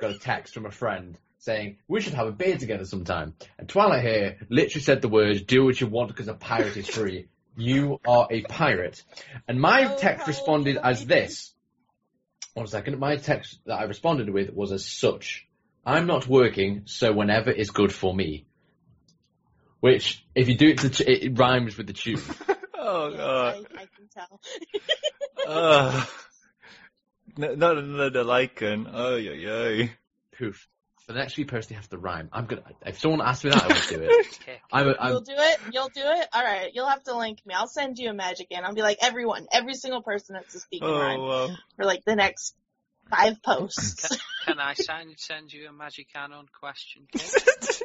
[0.00, 3.34] Got a text from a friend saying, we should have a beer together sometime.
[3.58, 6.88] And Twilight here literally said the words, do what you want because a pirate is
[6.88, 7.28] free.
[7.56, 9.02] You are a pirate.
[9.46, 11.52] And my Oh, text responded as this.
[12.54, 12.98] One second.
[12.98, 15.46] My text that I responded with was as such.
[15.86, 18.46] I'm not working, so whenever is good for me.
[19.80, 22.20] Which, if you do it to, t- it rhymes with the tune.
[22.74, 23.66] oh god.
[23.76, 24.40] I, I can tell.
[25.46, 26.04] Uh,
[27.40, 28.88] n- not another lichen.
[28.92, 29.88] Oh yeah, yeah.
[30.36, 30.68] poof.
[31.06, 32.28] For the next few posts, they have to rhyme.
[32.32, 32.64] I'm gonna.
[32.84, 34.26] If someone asks me that, I would do it.
[34.42, 34.60] Okay.
[34.72, 34.88] I'm.
[34.88, 35.60] A, I'm You'll do it.
[35.70, 36.28] You'll do it.
[36.32, 36.70] All right.
[36.74, 37.54] You'll have to link me.
[37.54, 38.64] I'll send you a magic in.
[38.64, 41.56] I'll be like everyone, every single person that's a speak in rhyme Oh wow.
[41.76, 42.54] for like the next
[43.10, 44.08] five posts.
[44.46, 47.82] Can I send, send you a Magic Anon question, Kate?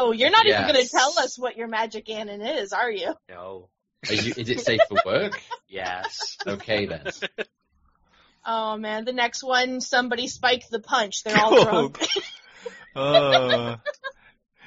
[0.00, 3.14] Oh, you're not even gonna tell us what your magic anon is, are you?
[3.28, 3.68] No.
[4.08, 5.40] are you, is it safe for work?
[5.68, 6.36] Yes.
[6.46, 7.06] Okay then.
[8.50, 11.22] Oh man, the next one, somebody spiked the punch.
[11.22, 11.98] They're all drunk.
[12.96, 13.76] Uh,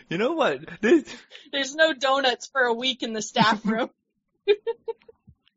[0.08, 0.60] you know what?
[0.82, 1.04] This,
[1.52, 3.90] There's no donuts for a week in the staff room.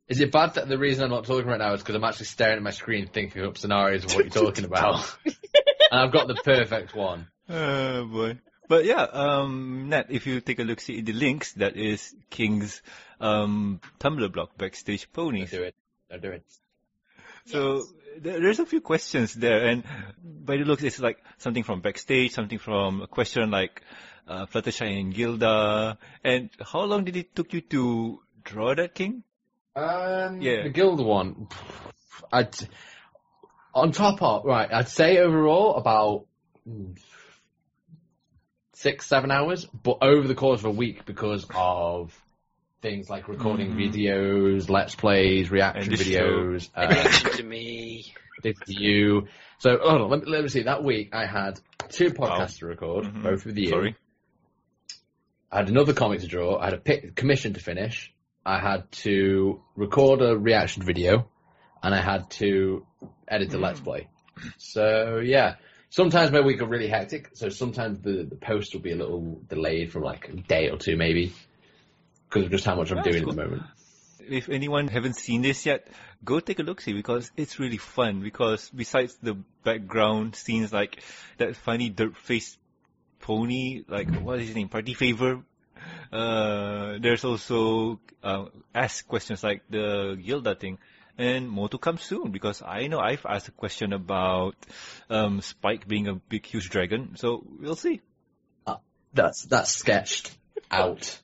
[0.08, 2.26] Is it bad that the reason I'm not talking right now is because I'm actually
[2.26, 5.34] staring at my screen thinking up scenarios of what you're talking about, and
[5.92, 7.28] I've got the perfect one.
[7.48, 8.38] oh boy.
[8.68, 12.80] But yeah, um, Nat, if you take a look, see the links, that is King's
[13.20, 15.50] um, Tumblr blog, Backstage Don't Ponies.
[15.50, 15.74] do it.
[16.10, 16.44] Don't do it.
[17.46, 17.92] So Yes.
[18.22, 19.84] there's a few questions there, and
[20.22, 23.82] by the looks, it's like something from backstage, something from a question like
[24.26, 25.98] uh, Fluttershy and Gilda.
[26.22, 29.24] And how long did it took you to draw that king?
[29.76, 30.62] Um, Yeah.
[30.62, 31.48] the guild one.
[32.32, 32.54] I'd
[33.74, 34.72] on top of right.
[34.72, 36.26] I'd say overall about
[36.66, 36.96] mm,
[38.84, 42.12] six, seven hours, but over the course of a week because of
[42.82, 43.78] things like recording Mhm.
[43.94, 48.04] videos, let's plays, reaction And videos, Maybe uh, listen to me.
[48.42, 49.26] did to you.
[49.58, 50.64] So hold on, let me, let me see.
[50.64, 53.22] That week I had two podcasts to record, Mhm.
[53.22, 53.68] both with you.
[53.70, 53.96] Sorry.
[55.50, 56.58] I had another comic to draw.
[56.58, 58.12] I had a pic- commission to finish.
[58.44, 61.30] I had to record a reaction video,
[61.82, 62.84] and I had to
[63.26, 64.08] edit the let's play.
[64.58, 65.54] So yeah,
[65.94, 67.30] sometimes my week are really hectic.
[67.34, 70.76] So sometimes the, the post will be a little delayed from like a day or
[70.76, 71.32] two maybe,
[72.28, 73.32] because of just how much I'm That's doing cool.
[73.32, 73.62] at the moment.
[74.26, 75.86] If anyone haven't seen this yet,
[76.24, 78.22] go take a look see because it's really fun.
[78.22, 81.00] Because besides the background scenes like
[81.38, 82.56] that funny dirt face
[83.20, 85.42] pony, like what is his name, Party Favor.
[86.10, 90.78] Uh, there's also uh, ask questions like the Gilda thing,
[91.18, 92.30] and more to come soon.
[92.30, 94.56] Because I know I've asked a question about
[95.10, 98.00] um, Spike being a big huge dragon, so we'll see.
[99.14, 100.36] That's that's sketched
[100.70, 101.18] out.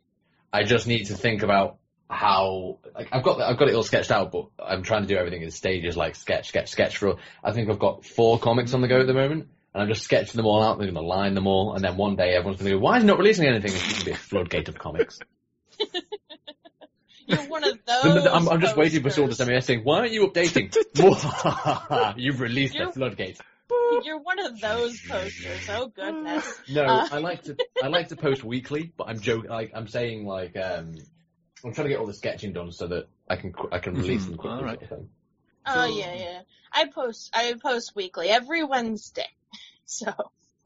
[0.53, 4.13] I just need to think about how like I've got I've got it all sketched
[4.13, 6.99] out, but I'm trying to do everything in stages like sketch, sketch, sketch.
[6.99, 9.89] For I think I've got four comics on the go at the moment, and I'm
[9.89, 10.79] just sketching them all out.
[10.79, 12.97] They're going to line them all, and then one day everyone's going to go, "Why
[12.97, 15.19] is he not releasing anything?" It's going to be a floodgate of comics.
[17.31, 18.27] You're one of those.
[18.27, 19.37] I'm, I'm just waiting for someone to posters.
[19.39, 20.75] send me a saying, "Why aren't you updating?"
[22.17, 23.39] You've released You're- a floodgate.
[24.03, 25.61] You're one of those posters.
[25.71, 26.45] Oh goodness.
[26.69, 27.09] No, Uh.
[27.13, 29.49] I like to I like to post weekly, but I'm joking.
[29.51, 30.95] Like I'm saying, like um,
[31.65, 34.23] I'm trying to get all the sketching done so that I can I can release
[34.25, 34.59] Mhm, them quickly.
[34.59, 34.81] alright.
[34.89, 35.07] sort of.
[35.67, 36.41] Oh So- yeah, yeah.
[36.73, 37.31] I post.
[37.35, 39.27] I post weekly, every Wednesday.
[39.85, 40.13] So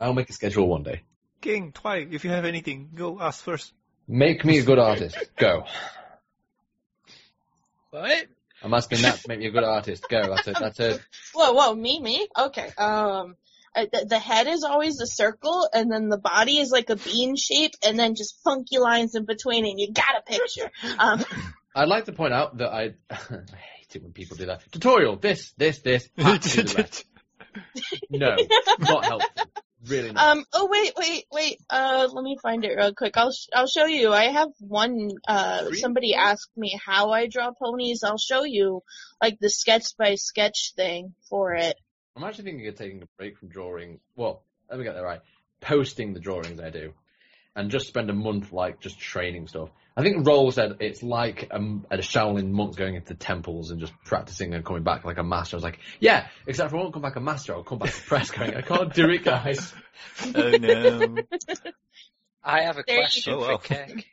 [0.00, 1.02] I'll make a schedule one day.
[1.40, 3.72] King, Twy, if you have anything, go ask first.
[4.08, 5.16] Make me a good artist.
[5.36, 5.64] Go.
[7.94, 8.26] What?
[8.60, 10.08] I'm asking that to make me a good artist.
[10.08, 10.20] Go.
[10.34, 10.56] That's it.
[10.58, 11.00] That's it.
[11.32, 12.26] whoa, whoa, me, me.
[12.36, 12.68] Okay.
[12.76, 13.36] Um,
[13.76, 16.96] uh, the, the head is always a circle, and then the body is like a
[16.96, 20.72] bean shape, and then just funky lines in between, and you got a picture.
[20.98, 21.24] Um,
[21.76, 24.62] I'd like to point out that I I hate it when people do that.
[24.72, 25.14] Tutorial.
[25.14, 25.52] This.
[25.56, 25.78] This.
[25.78, 26.08] This.
[26.16, 27.04] pat, do the rest.
[28.10, 28.36] No,
[28.80, 29.44] not helpful.
[29.86, 30.36] Really not.
[30.38, 30.44] Um.
[30.52, 31.60] Oh wait, wait, wait.
[31.68, 33.16] Uh, let me find it real quick.
[33.16, 34.12] I'll sh- I'll show you.
[34.12, 35.10] I have one.
[35.26, 38.02] Uh, somebody asked me how I draw ponies.
[38.02, 38.82] I'll show you,
[39.22, 41.76] like the sketch by sketch thing for it.
[42.16, 44.00] I'm actually thinking of taking a break from drawing.
[44.16, 45.20] Well, let me get that right.
[45.60, 46.92] Posting the drawings I do,
[47.54, 49.70] and just spend a month like just training stuff.
[49.96, 53.92] I think Roll said it's like um, a Shaolin monk going into temples and just
[54.04, 55.54] practicing and coming back like a master.
[55.54, 57.54] I was like, yeah, except for I won't come back a master.
[57.54, 59.72] I'll come back a press going, I can't do it, guys.
[60.34, 61.14] oh no.
[62.42, 63.40] I have a There you question go.
[63.40, 63.54] for wow.
[63.54, 64.04] Okay.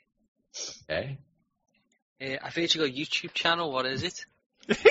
[2.22, 3.72] Uh, I've heard you got a YouTube channel.
[3.72, 4.26] What is it?
[4.72, 4.86] So.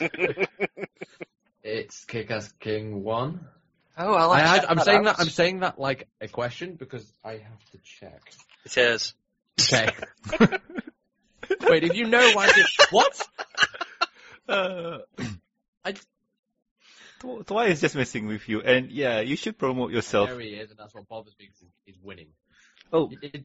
[1.62, 3.46] It's Kick-Ass King One.
[3.96, 4.44] Oh, I I like.
[4.44, 5.04] had, check I'm saying out.
[5.04, 8.20] that I'm saying that like a question because I have to check.
[8.66, 9.14] It is.
[9.60, 9.90] Okay.
[11.68, 13.28] Wait, if you know why did what?
[14.48, 14.98] Uh,
[15.84, 15.94] I-
[17.46, 20.28] Twy is just messing with you, and yeah, you should promote yourself.
[20.28, 21.48] There he is, and that's what bothers me
[21.86, 22.28] he's winning.
[22.92, 23.42] Oh, At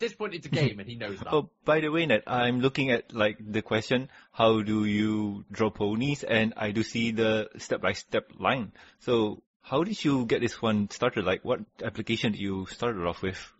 [0.00, 1.32] this point, it's a game, and he knows that.
[1.32, 5.70] oh, by the way, Nat, I'm looking at like the question, how do you draw
[5.70, 6.24] ponies?
[6.24, 8.72] And I do see the step-by-step line.
[9.00, 11.24] So, how did you get this one started?
[11.24, 13.52] Like, what application did you started off with?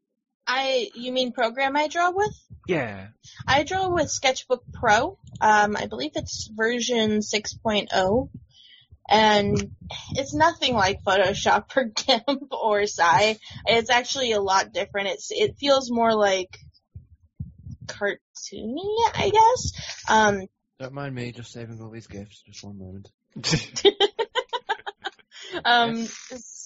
[0.52, 2.34] I, you mean program I draw with?
[2.66, 3.08] Yeah.
[3.46, 5.16] I draw with Sketchbook Pro.
[5.40, 8.28] Um, I believe it's version 6.0.
[9.08, 9.70] And
[10.12, 13.38] it's nothing like Photoshop or GIMP or SAI.
[13.66, 15.08] It's actually a lot different.
[15.08, 16.58] It's, it feels more like
[17.86, 18.18] cartoony,
[19.14, 20.04] I guess.
[20.08, 20.46] Um,
[20.80, 22.42] Don't mind me just saving all these gifts.
[22.42, 23.10] Just one moment.
[25.64, 26.06] Um,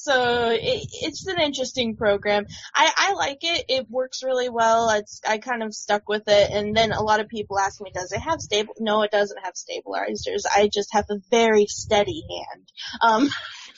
[0.04, 2.44] so it, it's an interesting program.
[2.74, 3.64] I, I like it.
[3.70, 4.90] It works really well.
[4.90, 6.50] It's, I kind of stuck with it.
[6.50, 8.74] And then a lot of people ask me, does it have stable?
[8.78, 10.44] No, it doesn't have stabilizers.
[10.44, 12.68] I just have a very steady hand.
[13.00, 13.30] Um,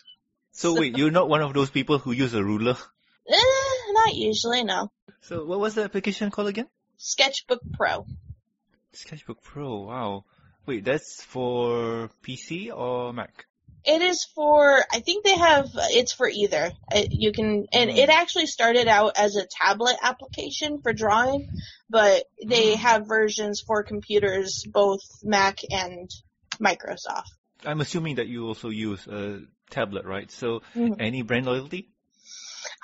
[0.51, 2.77] so wait, you're not one of those people who use a ruler?
[3.31, 4.91] eh, not usually, no.
[5.21, 6.67] So what was the application called again?
[6.97, 8.05] Sketchbook Pro.
[8.95, 10.25] Sketchbook Pro, wow.
[10.67, 13.47] Wait, that's for PC or Mac?
[13.87, 16.73] It is for, I think they have, it's for either.
[16.91, 17.97] It, you can, and Hmm.
[17.97, 21.47] it actually started out as a tablet application for drawing,
[21.89, 22.83] but they Hmm.
[22.83, 26.11] have versions for computers, both Mac and
[26.61, 27.31] Microsoft.
[27.65, 30.31] I'm assuming that you also use a tablet, right?
[30.31, 30.97] So Mhm.
[31.01, 31.89] any brand loyalty?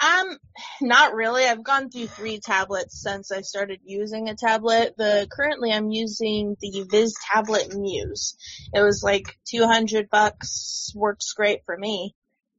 [0.01, 0.39] Um,
[0.81, 1.45] not really.
[1.45, 4.95] I've gone through three tablets since I started using a tablet.
[4.97, 8.37] The currently I'm using the Viz Tablet Muse.
[8.73, 10.93] It was like 200 bucks.
[10.95, 12.15] Works great for me.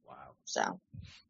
[0.06, 0.34] Wow.
[0.44, 0.80] So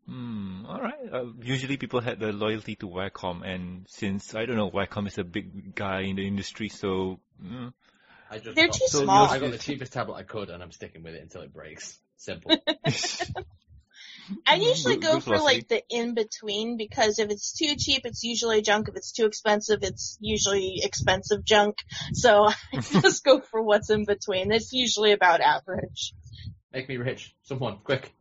[0.07, 0.67] Hmm.
[0.67, 1.11] All right.
[1.11, 5.17] Uh, usually people had the loyalty to Wacom, and since I don't know, Wacom is
[5.17, 7.73] a big guy in the industry, so mm,
[8.31, 9.31] I just They're got- too So small.
[9.31, 11.99] I got the cheapest tablet I could, and I'm sticking with it until it breaks.
[12.19, 12.53] Simple.
[14.47, 18.63] I usually go for like the in between because if it's too cheap, it's usually
[18.63, 18.89] junk.
[18.89, 21.79] If it's too expensive, it's usually expensive junk.
[22.13, 24.53] So I just go for what's in between.
[24.53, 26.15] It's usually about average.
[26.73, 27.35] Make me rich.
[27.43, 28.13] Someone, quick.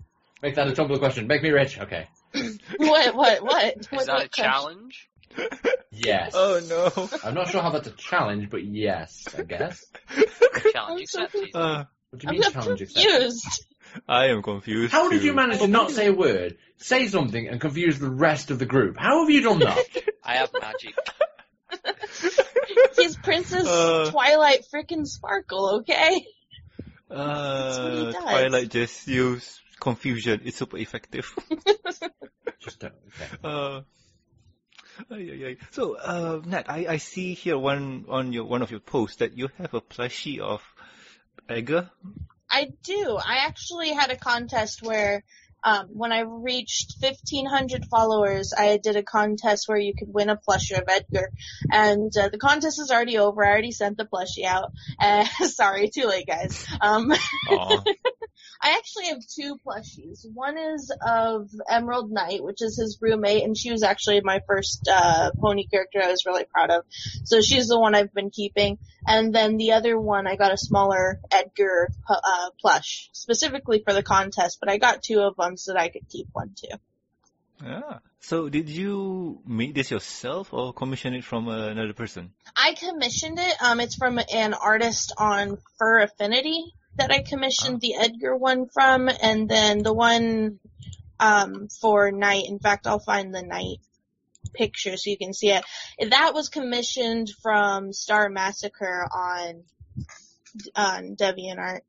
[0.42, 1.28] Make that a Tumblr question.
[1.28, 1.80] Make me rich.
[1.80, 2.08] Okay.
[2.78, 3.16] What?
[3.16, 3.44] What?
[3.44, 3.78] What?
[3.78, 4.30] Is what, that a question?
[4.30, 5.10] challenge?
[5.92, 6.32] Yes.
[6.36, 7.10] oh no.
[7.24, 9.86] I'm not sure how that's a challenge, but yes, I guess.
[10.72, 11.50] Challenge I'm accepted.
[11.54, 13.32] Uh, What do you I'm mean not challenge accepted?
[13.94, 14.10] Confused.
[14.10, 14.92] I am confused.
[14.92, 15.28] How did too.
[15.28, 18.66] you manage to not say a word, say something, and confuse the rest of the
[18.66, 18.98] group?
[18.98, 19.86] How have you done that?
[20.24, 20.96] I have magic.
[22.96, 24.10] He's Princess Uh.
[24.12, 26.26] Twilight freaking Sparkle, okay?
[27.08, 28.16] what he Uh, does.
[28.16, 30.42] Twilight just use confusion.
[30.46, 31.34] It's super effective.
[32.60, 32.94] Just don't.
[33.12, 33.28] Okay.
[33.44, 33.82] Uh,
[35.12, 35.58] ay, ay, ay.
[35.72, 39.38] So, uh, Nat, I, I see here one on your one of your posts that
[39.38, 40.64] you have a plushie of
[41.50, 41.92] Edgar.
[42.54, 43.18] I do.
[43.18, 45.24] I actually had a contest where
[45.64, 50.38] um, when I reached 1,500 followers, I did a contest where you could win a
[50.38, 51.30] plushie of Edgar.
[51.72, 53.44] And uh, the contest is already over.
[53.44, 54.72] I already sent the plushie out.
[55.00, 56.68] Uh, sorry, too late, guys.
[56.80, 57.12] Um.
[58.64, 60.26] I actually have two plushies.
[60.34, 64.88] One is of Emerald Knight, which is his roommate, and she was actually my first
[64.90, 66.86] uh, pony character I was really proud of.
[67.26, 68.78] So she's the one I've been keeping.
[69.06, 74.02] And then the other one, I got a smaller Edgar uh, plush, specifically for the
[74.02, 76.78] contest, but I got two of them so that I could keep one too.
[77.62, 78.00] yeah.
[78.22, 82.32] So, did you make this yourself or commission it from another person?
[82.56, 83.62] I commissioned it.
[83.62, 89.10] Um, it's from an artist on Fur Affinity that I commissioned the Edgar one from,
[89.10, 90.60] and then the one
[91.20, 92.46] um, for Night.
[92.48, 93.78] In fact, I'll find the Night
[94.54, 95.64] picture so you can see it.
[96.10, 99.64] That was commissioned from Star Massacre on
[100.76, 101.82] on DeviantArt.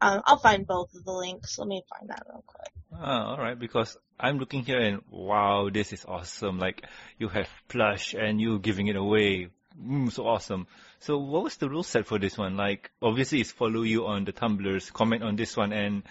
[0.00, 1.58] Um, I'll find both of the links.
[1.58, 2.68] Let me find that real quick.
[2.92, 6.58] Ah, alright, because I'm looking here and wow, this is awesome.
[6.58, 6.86] Like,
[7.18, 9.48] you have plush and you giving it away.
[9.80, 10.66] Mm, so awesome.
[11.00, 12.56] So what was the rule set for this one?
[12.56, 16.02] Like, obviously it's follow you on the tumblers, comment on this one and,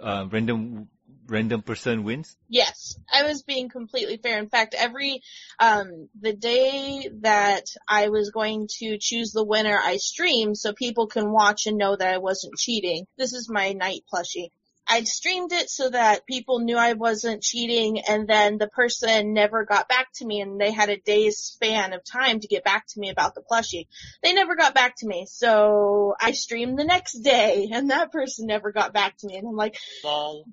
[0.00, 0.88] uh, random,
[1.26, 2.36] random person wins?
[2.48, 4.38] Yes, I was being completely fair.
[4.38, 5.22] In fact, every
[5.58, 11.06] um the day that I was going to choose the winner, I streamed so people
[11.06, 13.06] can watch and know that I wasn't cheating.
[13.16, 14.48] This is my night plushie.
[14.92, 19.64] I streamed it so that people knew I wasn't cheating and then the person never
[19.64, 22.88] got back to me and they had a day's span of time to get back
[22.88, 23.86] to me about the plushie.
[24.22, 25.26] They never got back to me.
[25.28, 29.46] So I streamed the next day and that person never got back to me and
[29.46, 30.44] I'm like, Lol.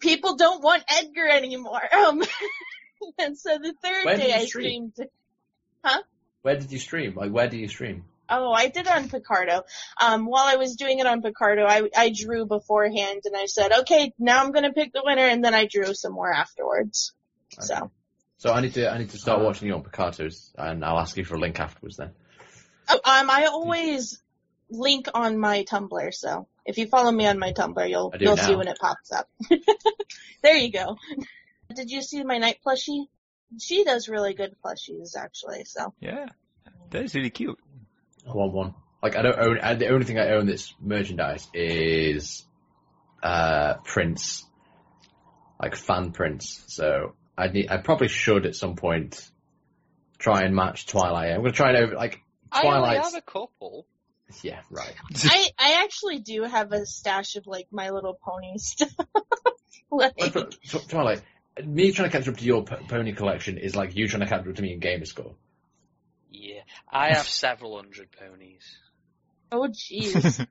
[0.00, 1.82] people don't want Edgar anymore.
[1.94, 2.20] Um,
[3.18, 4.90] and so the third When did day you I stream?
[4.92, 5.10] streamed.
[5.84, 6.02] Huh?
[6.42, 7.14] Where did you stream?
[7.14, 8.04] Like, where do you stream?
[8.28, 9.62] Oh, I did it on Picarto.
[10.00, 13.72] Um, while I was doing it on Picarto, I, I drew beforehand and I said,
[13.80, 17.12] okay, now I'm gonna pick the winner and then I drew some more afterwards.
[17.60, 17.90] So,
[18.38, 20.98] So I need to I need to start Uh, watching you on Picarto's, and I'll
[20.98, 22.10] ask you for a link afterwards then.
[22.88, 24.20] oh, um, I always
[24.70, 28.56] link on my Tumblr, so if you follow me on my Tumblr, you'll, you'll see
[28.56, 29.28] when it pops up.
[30.42, 30.96] there you go.
[31.74, 33.06] Did you see my night plushie?
[33.60, 35.92] She does really good plushies, actually, so.
[36.00, 36.26] Yeah.
[36.90, 37.58] That is really cute.
[38.28, 38.74] I want one.
[39.02, 39.58] Like I don't own.
[39.60, 42.44] I, the only thing I own that's merchandise is
[43.22, 44.44] uh prints,
[45.60, 46.64] like fan prints.
[46.68, 47.68] So I need.
[47.70, 49.30] I probably should at some point
[50.18, 51.32] try and match Twilight.
[51.32, 52.20] I'm gonna try and over like
[52.50, 52.74] Twilight.
[52.74, 53.86] I only have a couple.
[54.42, 54.94] Yeah, right.
[55.24, 58.88] I I actually do have a stash of like My Little Pony stuff.
[59.90, 61.22] like, Like, for- Twilight.
[61.64, 64.26] Me trying to catch up to your p- pony collection is like you trying to
[64.26, 65.34] catch up to me in Gamerscore.
[66.34, 66.62] Yeah.
[66.90, 68.64] I have several hundred ponies.
[69.52, 70.46] oh jeez.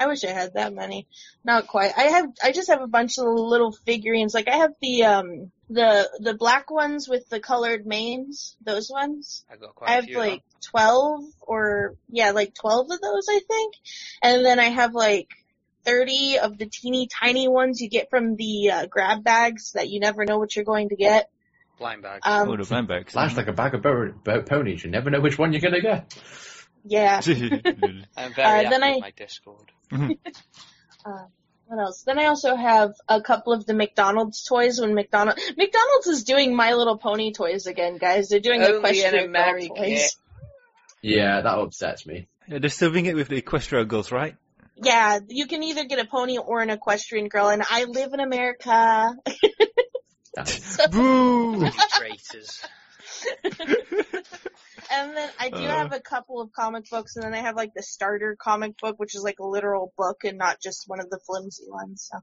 [0.00, 1.08] I wish I had that many.
[1.44, 1.92] Not quite.
[1.96, 4.32] I have I just have a bunch of little figurines.
[4.32, 9.44] Like I have the um the the black ones with the colored manes, those ones.
[9.50, 10.18] I got quite I have few.
[10.18, 13.74] like 12 or yeah, like 12 of those I think.
[14.22, 15.28] And then I have like
[15.84, 20.00] 30 of the teeny tiny ones you get from the uh, grab bags that you
[20.00, 21.28] never know what you're going to get.
[21.78, 22.22] Blind bags.
[22.24, 23.14] Um oh, the blind bags.
[23.14, 24.84] Life's like a bag of bo- bo- ponies.
[24.84, 26.14] You never know which one you're gonna get.
[26.84, 27.20] yeah.
[27.26, 29.70] I'm very uh, then I- my Discord.
[31.66, 32.02] What else?
[32.06, 36.56] Then I also have a couple of the McDonald's toys when McDonald McDonald's is doing
[36.56, 38.30] My Little Pony toys again, guys.
[38.30, 39.68] They're doing Only equestrian in girl America.
[39.76, 40.16] toys.
[41.02, 42.26] Yeah, that upsets me.
[42.46, 44.34] yeah, they're serving it with the Equestria girls, right?
[44.76, 48.20] Yeah, you can either get a pony or an equestrian girl, and I live in
[48.20, 49.14] America.
[50.34, 50.90] Damn.
[50.90, 51.68] Boo!
[51.98, 52.64] Traitors.
[54.90, 55.68] And then I do Uh.
[55.68, 58.98] have a couple of comic books, and then I have like the starter comic book,
[58.98, 62.08] which is like a literal book and not just one of the flimsy ones.
[62.10, 62.18] So,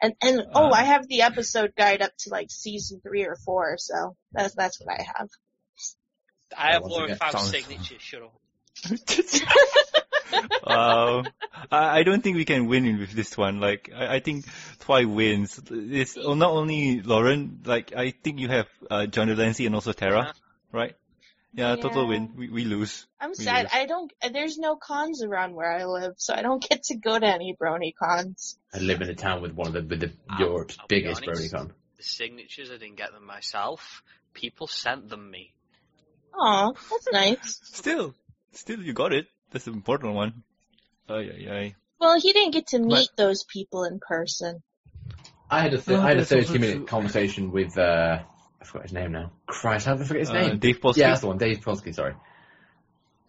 [0.00, 0.70] and and oh, Uh.
[0.70, 3.78] I have the episode guide up to like season three or four.
[3.78, 5.28] So that's that's what I have.
[6.56, 7.98] I have once Lauren again, Faust's sounds- signature.
[7.98, 8.32] Shut up.
[10.66, 11.24] wow.
[11.70, 13.60] I, I don't think we can win with this one.
[13.60, 14.46] Like, I, I think
[14.80, 15.60] Twy wins.
[15.70, 19.74] It's oh, not only Lauren, like, I think you have uh, John de Lancie and
[19.74, 20.32] also Tara, Uh-huh.
[20.72, 20.94] right?
[21.56, 22.32] Yeah, total win.
[22.36, 23.06] We, we lose.
[23.20, 23.64] I'm We sad.
[23.66, 23.70] lose.
[23.72, 24.12] I don't.
[24.32, 27.54] There's no cons around where I live, so I don't get to go to any
[27.54, 28.58] brony cons.
[28.74, 30.96] I live in a town with one of the, with the I'll- Europe's I'll be
[31.00, 31.54] biggest honest.
[31.54, 31.70] BronyCon.
[31.96, 34.02] The signatures, I didn't get them myself.
[34.32, 35.52] People sent them me.
[36.34, 37.60] Aw, that's nice.
[37.62, 38.14] Still,
[38.50, 39.28] still, you got it.
[39.54, 40.42] That's the important one.
[41.08, 41.74] Ay, ay, ay.
[42.00, 44.62] Well, he didn't get to meet But- those people in person.
[45.48, 46.86] I had a th- Oh, I had a 30 minute true.
[46.86, 48.18] conversation with uh
[48.60, 49.30] I forgot his name now.
[49.46, 50.58] Christ, how did I forget his Uh, name?
[50.58, 50.96] Dave Polsky.
[50.96, 51.38] Yeah, that's the one.
[51.38, 51.94] Dave Polsky.
[51.94, 52.14] Sorry.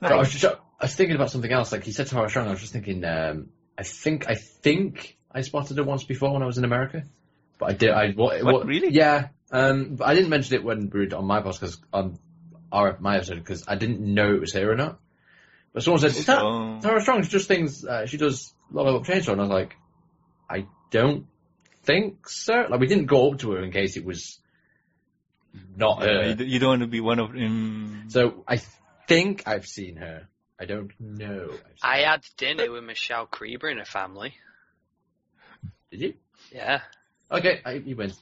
[0.01, 1.71] No, I was just I was thinking about something else.
[1.71, 3.05] Like he said Tara Strong, I was just thinking.
[3.05, 7.03] Um, I think I think I spotted it once before when I was in America,
[7.59, 7.91] but I did.
[7.91, 8.89] I what, What, really?
[8.91, 9.27] Yeah.
[9.51, 12.17] Um, but I didn't mention it when we were on my podcast because on
[12.71, 14.99] our my episode because I didn't know it was here or not.
[15.75, 16.79] But someone said, "Is that Oh.
[16.81, 17.23] Tara Strong?
[17.23, 17.83] She does things.
[17.83, 19.75] Uh, she does level up chainsaw," and I was like,
[20.49, 21.27] "I don't
[21.83, 24.39] think so." Like we didn't go up to her in case it was
[25.75, 26.43] not Yeah, her.
[26.43, 28.05] you, don't want to be one of them.
[28.07, 28.61] So I
[29.09, 30.29] think I've seen her.
[30.57, 31.49] I don't know.
[31.51, 32.05] I've seen I her.
[32.05, 34.33] had dinner with Michelle Creber and her family.
[35.91, 36.13] Did you?
[36.53, 36.81] Yeah.
[37.29, 38.13] Okay, I, you win.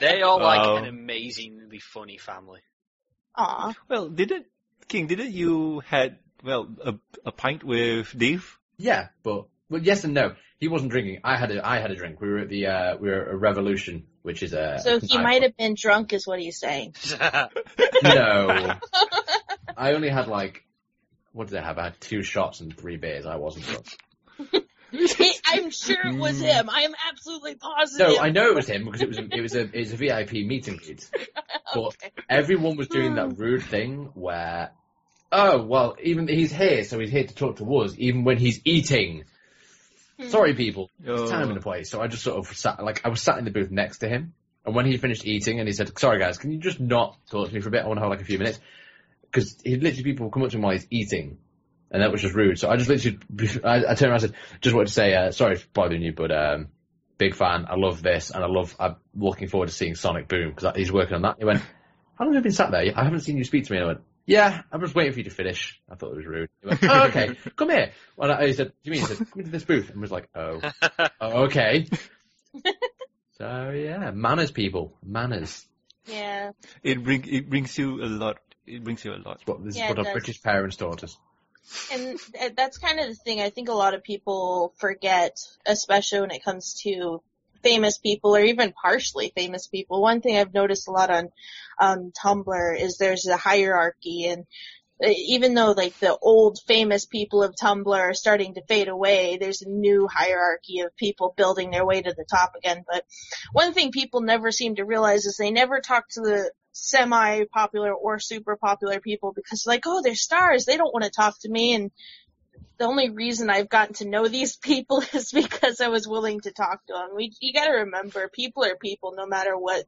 [0.00, 0.76] They are like Wow.
[0.78, 2.60] an amazingly funny family.
[3.36, 3.72] Aw.
[3.88, 4.46] Well, didn't
[4.88, 5.06] King?
[5.06, 8.58] Didn't you had well a a pint with Dave?
[8.76, 10.34] Yeah, but well, yes and no.
[10.58, 11.20] He wasn't drinking.
[11.22, 12.20] I had a I had a drink.
[12.20, 14.80] We were at the uh, we were at Revolution, which is a.
[14.82, 16.94] So he might have been drunk, is what he's saying.
[18.02, 18.74] No,
[19.76, 20.64] I only had like.
[21.32, 21.78] What did I have?
[21.78, 23.26] I had two shots and three beers.
[23.26, 23.86] I wasn't drunk.
[25.46, 26.70] I'm sure it was him.
[26.70, 28.08] I am absolutely positive.
[28.08, 29.92] No, I know it was him because it was a, it was a it was
[29.92, 31.10] a VIP meeting, and greet.
[31.12, 32.10] But Okay.
[32.28, 34.70] everyone was doing that rude thing where,
[35.30, 38.60] oh well, even he's here, so he's here to talk to us, even when he's
[38.64, 39.24] eating.
[40.18, 40.28] Hmm.
[40.28, 40.90] Sorry, people.
[41.02, 41.90] It's time and a place.
[41.90, 44.08] So I just sort of sat, like, I was sat in the booth next to
[44.08, 44.34] him.
[44.66, 47.48] And when he finished eating and he said, sorry guys, can you just not talk
[47.48, 47.84] to me for a bit?
[47.84, 48.60] I want to have like a few minutes.
[49.22, 51.38] Because he literally, people would come up to him while he's eating.
[51.90, 52.58] And that was just rude.
[52.58, 53.18] So I just literally,
[53.64, 56.12] I, I turned around and said, just wanted to say, uh, sorry for bothering you,
[56.12, 56.68] but, um,
[57.16, 57.66] big fan.
[57.68, 58.30] I love this.
[58.30, 61.36] And I love, I'm looking forward to seeing Sonic Boom because he's working on that.
[61.38, 61.60] He went,
[62.18, 62.92] how long have you been sat there?
[62.94, 63.78] I haven't seen you speak to me.
[63.78, 65.80] And I went, yeah, I'm just waiting for you to finish.
[65.90, 66.50] I thought it was rude.
[66.60, 67.92] He went, oh, okay, come here.
[68.14, 69.00] Well, I, he said, do you mean?
[69.00, 69.88] He said, come into this booth.
[69.88, 70.60] And I was like, oh.
[71.20, 71.88] Oh, okay.
[73.38, 75.66] so yeah, manners, people, manners.
[76.06, 76.52] Yeah.
[76.82, 78.36] It bring it brings you a lot.
[78.66, 79.36] It brings you a lot.
[79.36, 80.12] It's what, this Yeah, is what our does.
[80.12, 81.16] British parents taught us.
[81.90, 82.18] And
[82.54, 86.44] that's kind of the thing I think a lot of people forget, especially when it
[86.44, 87.22] comes to
[87.62, 90.00] famous people or even partially famous people.
[90.00, 91.30] One thing I've noticed a lot on
[91.80, 94.46] um, Tumblr is there's a hierarchy and
[95.02, 99.38] uh, even though like the old famous people of Tumblr are starting to fade away,
[99.40, 102.84] there's a new hierarchy of people building their way to the top again.
[102.90, 103.04] But
[103.52, 108.18] one thing people never seem to realize is they never talk to the semi-popular or
[108.18, 110.64] super popular people because like, oh, they're stars.
[110.64, 111.74] They don't want to talk to me.
[111.74, 111.90] And
[112.78, 116.52] the only reason I've gotten to know these people is because I was willing to
[116.52, 117.10] talk to them.
[117.14, 119.84] We, you gotta remember, people are people no matter what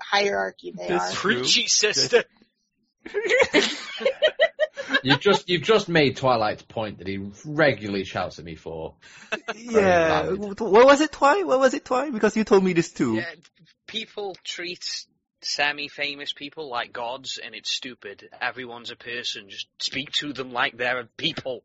[0.00, 1.16] hierarchy they That's are.
[1.16, 1.38] true.
[1.38, 2.24] Preachy sister.
[5.02, 8.94] You've just you've just made Twilight's point that he regularly shouts at me for.
[9.54, 10.30] Yeah.
[10.30, 11.42] What was it, Twy?
[11.44, 12.10] What was it, Twy?
[12.10, 13.14] Because you told me this too.
[13.14, 13.26] Yeah,
[13.86, 14.84] people treat
[15.42, 18.28] semi-famous people like gods, and it's stupid.
[18.40, 19.48] Everyone's a person.
[19.48, 21.62] Just speak to them like they're a people.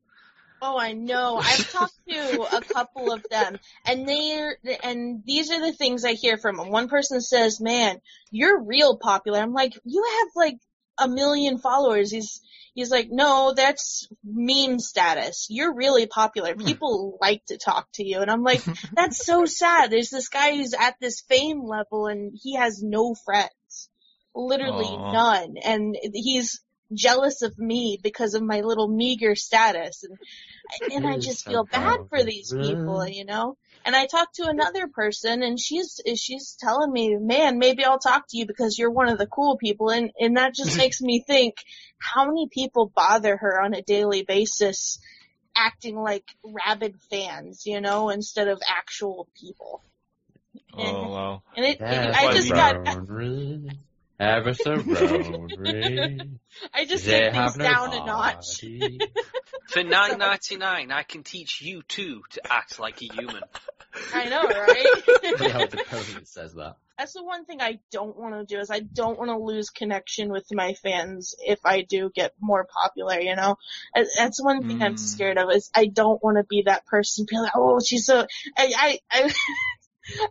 [0.63, 1.37] Oh, I know.
[1.37, 6.13] I've talked to a couple of them, and they're and these are the things I
[6.13, 6.69] hear from them.
[6.69, 7.99] One person says, "Man,
[8.29, 10.59] you're real popular." I'm like, "You have like
[10.99, 12.41] a million followers." He's
[12.75, 15.47] he's like, "No, that's meme status.
[15.49, 16.53] You're really popular.
[16.53, 16.65] Hmm.
[16.65, 18.61] People like to talk to you." And I'm like,
[18.93, 23.15] "That's so sad." There's this guy who's at this fame level, and he has no
[23.15, 23.89] friends,
[24.35, 25.11] literally Aw.
[25.11, 26.61] none, and he's
[26.93, 30.17] jealous of me because of my little meager status and
[30.91, 33.57] and I just feel bad for these people, you know.
[33.83, 38.27] And I talked to another person, and she's she's telling me, "Man, maybe I'll talk
[38.29, 41.23] to you because you're one of the cool people." And and that just makes me
[41.25, 41.55] think,
[41.97, 44.99] how many people bother her on a daily basis,
[45.55, 49.83] acting like rabid fans, you know, instead of actual people.
[50.73, 51.43] Oh wow.
[51.55, 53.61] And it, Yeah, I just got, Rotary,
[54.21, 56.39] ever so rotary.
[56.73, 58.65] I just They took things have no down a notch.
[59.67, 63.43] For nine ninety nine, I can teach you too to act like a human.
[64.13, 64.87] I know, right?
[65.23, 66.75] yeah, the president says that.
[66.97, 69.69] That's the one thing I don't want to do is I don't want to lose
[69.71, 73.55] connection with my fans if I do get more popular, you know?
[73.95, 74.99] And That's one thing I'm Mm.
[74.99, 78.19] scared of is I don't want to be that person be like, oh, she's so,
[78.55, 79.33] I, I, I,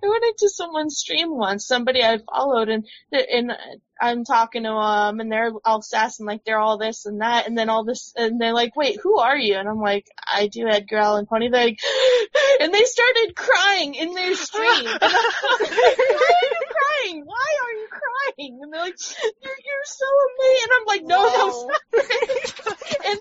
[0.03, 3.53] I went into someone's stream once, somebody I followed and, and
[4.01, 7.47] I'm talking to them and they're all sass and like they're all this and that
[7.47, 9.57] and then all this and they're like, wait, who are you?
[9.57, 11.39] And I'm like, I do Edgar Allan Poe.
[11.39, 11.81] They're like,
[12.61, 14.85] and they started crying in their stream.
[14.85, 17.25] Like, Why are you crying?
[17.27, 18.59] Why are you crying?
[18.63, 20.07] And they're like, you're, you're so
[20.39, 20.63] amazing.
[20.65, 21.47] And I'm like, no, Whoa.
[21.47, 22.01] no,
[22.45, 23.01] stop it.
[23.03, 23.19] And,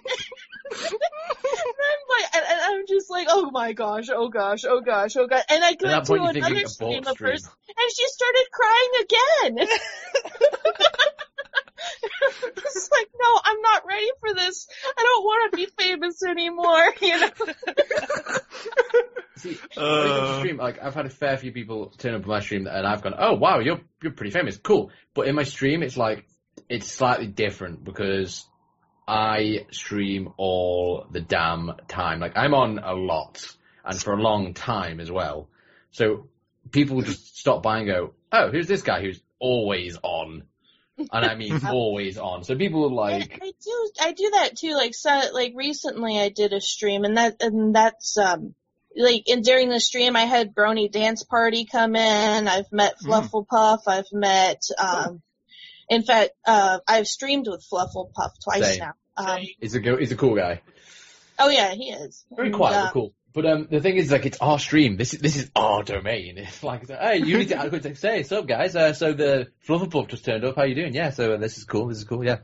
[0.71, 5.15] and I'm like, and, and I'm just like, oh my gosh, oh gosh, oh gosh,
[5.15, 5.43] oh gosh.
[5.49, 8.45] And I go to point, you think you another stream of hers and she started
[8.51, 9.67] crying again.
[12.57, 14.67] It's like, no, I'm not ready for this.
[14.97, 16.93] I don't want to be famous anymore.
[17.01, 17.29] You know?
[19.35, 22.13] See, when it comes to Uh, stream, like I've had a fair few people turn
[22.13, 24.91] up on my stream and I've gone, oh wow, you're you're pretty famous, cool.
[25.13, 26.25] But in my stream, it's like
[26.67, 28.45] it's slightly different because
[29.07, 32.19] I stream all the damn time.
[32.19, 33.55] Like I'm on a lot
[33.85, 35.49] and for a long time as well.
[35.91, 36.27] So
[36.71, 40.43] people just stop by and go, oh, who's this guy who's always on?
[41.11, 42.43] And I mean always on.
[42.43, 44.73] So people are like, I, I do, I do that too.
[44.73, 48.53] Like, so, like recently I did a stream and that, and that's, um,
[48.95, 52.47] like, and during the stream I had Brony Dance Party come in.
[52.47, 53.79] I've met Flufflepuff.
[53.87, 55.21] I've met, um,
[55.89, 58.79] in fact, uh, I've streamed with Flufflepuff twice Same.
[58.79, 58.93] now.
[59.17, 60.61] Um, he's a go- he's a cool guy.
[61.37, 62.25] oh yeah, he is.
[62.31, 63.13] Very And, quiet, uh, but cool.
[63.33, 64.97] But um, the thing is, like, it's our stream.
[64.97, 66.37] This is this is our domain.
[66.37, 68.75] It's like, hey, you need to, could say, what's up, guys?
[68.75, 70.55] Uh, so the Flufflepuff just turned up.
[70.55, 70.95] How you doing?
[70.95, 71.11] Yeah.
[71.11, 71.87] So uh, this is cool.
[71.87, 72.23] This is cool.
[72.23, 72.39] Yeah.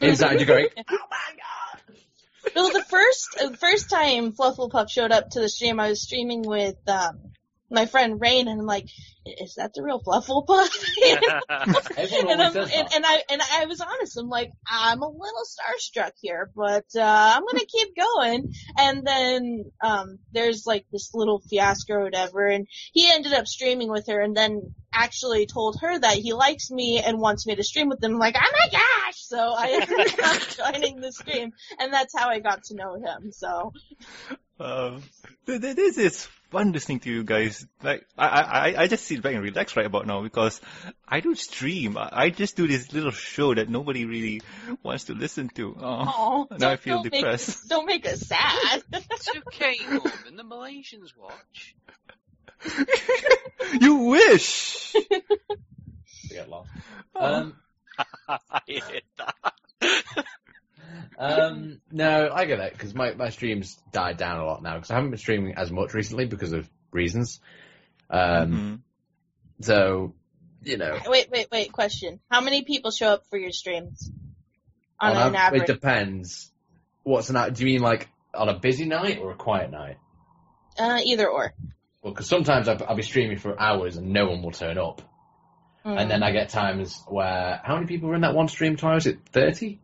[0.00, 0.68] Inside, you're going.
[0.90, 2.52] Oh my god.
[2.54, 6.42] Well, the first uh, first time Flufflepuff showed up to the stream, I was streaming
[6.42, 7.32] with um
[7.70, 8.86] my friend Rain, and I'm like,
[9.26, 10.70] "Is that the real Flufflepuff?"
[11.96, 14.16] Everyone and, I'm, and, and I and I was honest.
[14.18, 18.52] I'm like, I'm a little starstruck here, but uh, I'm gonna keep going.
[18.76, 23.90] And then um, there's like this little fiasco or whatever, and he ended up streaming
[23.90, 27.62] with her, and then actually told her that he likes me and wants me to
[27.62, 28.14] stream with him.
[28.14, 29.16] I'm like, oh my gosh!
[29.16, 30.42] So I ended up
[30.72, 33.32] joining the stream, and that's how I got to know him.
[33.32, 33.72] So
[34.60, 35.02] Um,
[35.46, 37.66] th- th- this is fun listening to you guys.
[37.82, 40.60] Like, I, I, I just sit back and relax right about now because
[41.06, 41.96] I don't stream.
[41.98, 44.42] I, I just do this little show that nobody really
[44.82, 45.76] wants to listen to.
[45.80, 47.48] Oh, Aw, now I feel don't depressed.
[47.48, 48.82] us- don't make us sad.
[48.92, 51.74] it's okay, Mum, and the Malaysians watch.
[53.80, 54.92] you wish!
[54.92, 56.70] To get lost.
[57.14, 57.34] Oh.
[57.34, 57.56] Um,
[58.28, 60.24] I hate that.
[61.18, 64.90] Um, no, I get that because my my streams died down a lot now because
[64.90, 67.40] I haven't been streaming as much recently because of reasons.
[68.10, 68.82] Um,
[69.60, 69.64] Mhm.
[69.64, 70.14] so
[70.62, 71.72] you know, wait, wait, wait.
[71.72, 74.10] Question: How many people show up for your streams
[75.00, 75.62] on, on an av- average?
[75.62, 76.50] it depends.
[77.04, 77.36] What's an?
[77.36, 79.96] a- Do you mean like on a busy night or a quiet night?
[80.78, 81.54] uh, either or.
[82.02, 85.02] Well, because sometimes I'll, I'll be streaming for hours and no one will turn up,
[85.84, 86.00] Mm.
[86.00, 88.76] and then I get times where how many people were in that one stream?
[88.76, 89.80] Time was it thirty?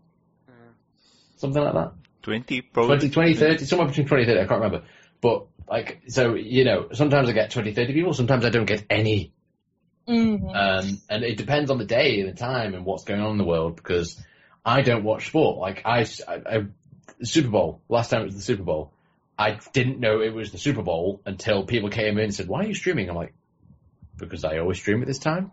[1.44, 1.92] Something like that.
[2.22, 2.96] 20, probably.
[3.10, 4.86] 20, 20, 30, somewhere between 20 and 30, I can't remember.
[5.20, 8.84] But, like, so, you know, sometimes I get 20, 30 people, sometimes I don't get
[8.88, 9.32] any.
[10.08, 10.54] Mhm.
[10.54, 13.36] Um, and it depends on the day and the time and what's going on in
[13.38, 14.18] the world because
[14.64, 15.58] I don't watch sport.
[15.58, 16.66] Like, I, I, I-
[17.22, 18.90] Super Bowl, last time it was the Super Bowl,
[19.38, 22.60] I didn't know it was the Super Bowl until people came in and said, why
[22.60, 23.10] are you streaming?
[23.10, 23.34] I'm like,
[24.16, 25.52] because I always stream at this time.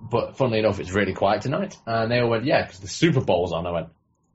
[0.00, 1.76] But funnily enough, it's really quiet tonight.
[1.86, 3.66] And they all went, yeah, because the Super Bowl's on.
[3.66, 3.88] I went,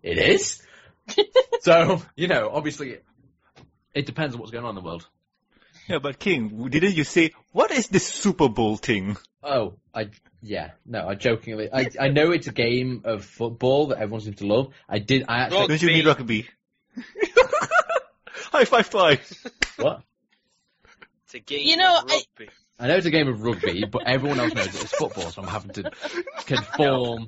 [0.03, 0.61] it is?
[1.61, 2.97] so, you know, obviously,
[3.93, 5.07] it depends on what's going on in the world.
[5.87, 9.17] Yeah, but King, didn't you say, what is this Super Bowl thing?
[9.43, 10.09] Oh, I
[10.43, 14.37] yeah, no, I jokingly, I I know it's a game of football that everyone seems
[14.37, 14.73] to love.
[14.87, 16.47] I did, I actually, Don't you mean rugby?
[18.51, 19.45] High five twice.
[19.77, 20.01] what?
[21.25, 22.49] It's a game You know, of rugby.
[22.79, 25.47] I know it's a game of rugby, but everyone else knows it's football, so I'm
[25.47, 25.91] having to
[26.45, 27.27] conform.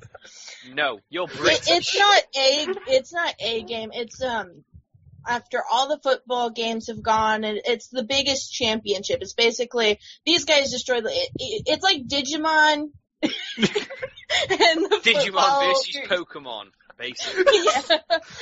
[0.72, 2.66] No, you're It, it's not a.
[2.88, 3.90] It's not a game.
[3.92, 4.64] It's um.
[5.26, 9.22] After all the football games have gone, and it's the biggest championship.
[9.22, 11.08] It's basically these guys destroy the.
[11.08, 12.90] It, it, it's like Digimon.
[13.22, 13.30] and
[14.84, 15.96] the Digimon versus.
[16.08, 16.66] Pokemon.
[16.96, 17.44] Basically.
[17.52, 17.98] yeah.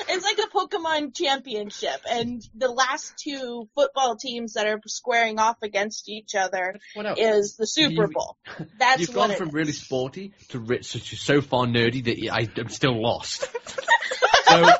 [0.08, 5.56] It's like a Pokemon championship, and the last two football teams that are squaring off
[5.62, 6.76] against each other
[7.16, 8.36] is the Super You- Bowl.
[8.78, 9.54] That's You've gone it from is.
[9.54, 13.42] really sporty to rich, such so far nerdy that I, I'm still lost.
[14.44, 14.70] so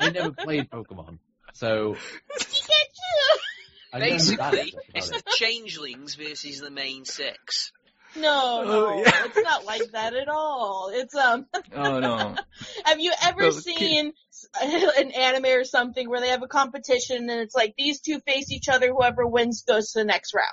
[0.00, 1.18] I never played Pokemon.
[1.54, 1.96] So
[3.92, 7.72] I Basically, it's the changelings versus the Mane Six.
[8.16, 9.24] No, no, Oh, yeah.
[9.24, 10.90] it's not like that at all.
[10.92, 11.46] It's um.
[11.74, 12.34] Oh no.
[12.84, 14.12] Have you ever Well, kid- seen
[14.62, 18.50] an anime or something where they have a competition and it's like these two face
[18.50, 20.46] each other, whoever wins goes to the next round?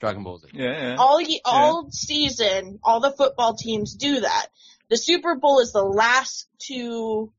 [0.00, 0.48] Dragon Ball Z.
[0.52, 0.96] Yeah, yeah.
[0.98, 4.46] All ye- all season, all the football teams do that.
[4.88, 7.32] The Super Bowl is the last two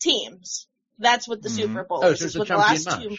[0.00, 0.66] teams.
[0.98, 1.52] That's what the Mhm.
[1.52, 2.20] Super Bowl Oh, is.
[2.20, 3.02] so it's is a with the last match.
[3.02, 3.16] two.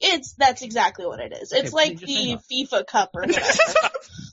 [0.00, 1.52] It's that's exactly what it is.
[1.52, 3.26] It's Okay, like you just say the FIFA Cup or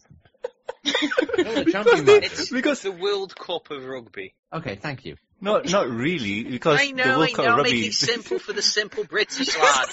[0.86, 2.02] whatever.
[2.02, 2.20] The.
[2.24, 4.34] It's Because the World Cup of rugby.
[4.54, 5.18] Okay, thank you.
[5.42, 7.72] not not really because I the know, World I Cup know, rugby.
[7.74, 9.88] make it simple for the simple British lad.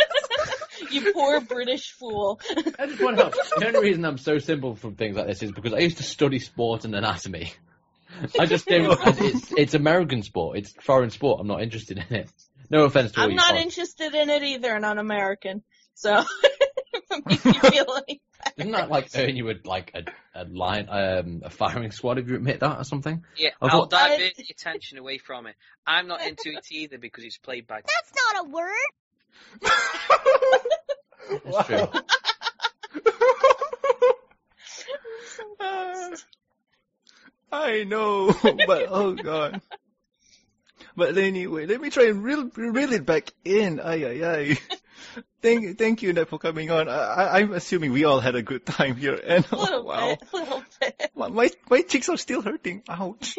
[0.90, 2.40] you poor British fool.
[2.78, 3.34] I just want to help.
[3.58, 6.02] The only reason I'm so simple from things like this is because I used to
[6.02, 7.52] study sport and anatomy.
[8.38, 8.98] I just don't.
[9.20, 10.58] It's, it's American sport.
[10.58, 11.40] It's foreign sport.
[11.40, 12.30] I'm not interested in it.
[12.70, 15.62] No offense to all I'm not foreign- interested in it either, and I'm American.
[15.94, 16.22] So
[17.10, 18.20] it makes me feel like
[18.56, 22.28] Doesn't that like earn you a like a, a line um a firing squad if
[22.28, 23.24] you admit that or something?
[23.36, 25.54] Yeah, I I'll thought- divert the attention away from it.
[25.86, 27.80] I'm not into it either because it's played by.
[27.82, 28.90] That's not a word.
[31.30, 31.88] It's true.
[35.60, 36.10] Uh,
[37.52, 39.60] I know, but oh god.
[40.98, 43.78] But anyway, let me try and reel, reel it back in.
[43.78, 44.58] Ay, ay, ay.
[45.42, 46.88] Thank, thank you, Nat, for coming on.
[46.88, 49.14] I, I, I'm assuming we all had a good time here.
[49.24, 51.10] And a little oh, wow, bit, little bit.
[51.14, 52.82] my, my my cheeks are still hurting.
[52.88, 53.36] Ouch.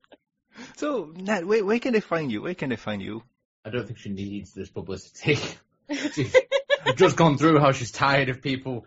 [0.76, 2.42] so, Nat, where where can they find you?
[2.42, 3.22] Where can they find you?
[3.64, 5.38] I don't think she needs this publicity.
[6.12, 6.36] She's
[6.84, 8.84] I've just gone through how she's tired of people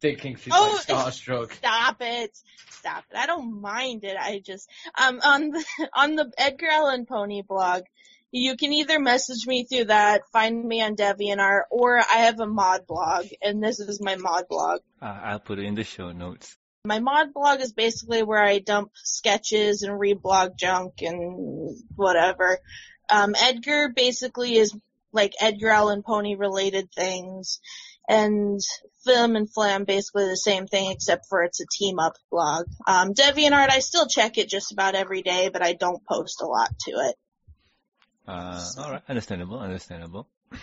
[0.00, 1.52] thinking she's Oh, like starstruck.
[1.52, 2.36] Stop it.
[2.70, 3.16] Stop it.
[3.16, 4.16] I don't mind it.
[4.18, 4.68] I just
[4.98, 7.82] um on the on the Edgar Allan Pony blog,
[8.30, 12.46] you can either message me through that, find me on DeviantArt, or I have a
[12.46, 14.80] mod blog, and this is my mod blog.
[15.00, 16.56] Uh, I'll put it in the show notes.
[16.84, 22.58] My mod blog is basically where I dump sketches and reblog junk and whatever.
[23.10, 24.76] Um, Edgar basically is
[25.12, 27.60] like Edgar Allan Pony related things,
[28.08, 28.60] and
[29.08, 32.66] Flim and Flam basically the same thing except for it's a team up blog.
[32.86, 36.46] Um, DeviantArt I still check it just about every day, but I don't post a
[36.46, 37.14] lot to it.
[38.26, 40.28] Uh, alright, understandable, understandable.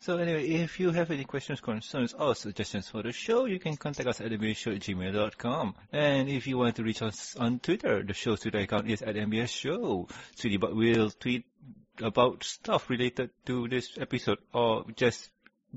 [0.00, 3.78] So anyway, if you have any questions, concerns, or suggestions for the show, you can
[3.78, 5.74] contact us at mbsshow at gmail.com.
[5.94, 9.14] And if you want to reach us on Twitter, the show's Twitter account is at
[9.14, 10.08] MBS Show.
[10.34, 11.46] Sweetie Bot will tweet
[12.02, 15.30] about stuff related to this episode, or just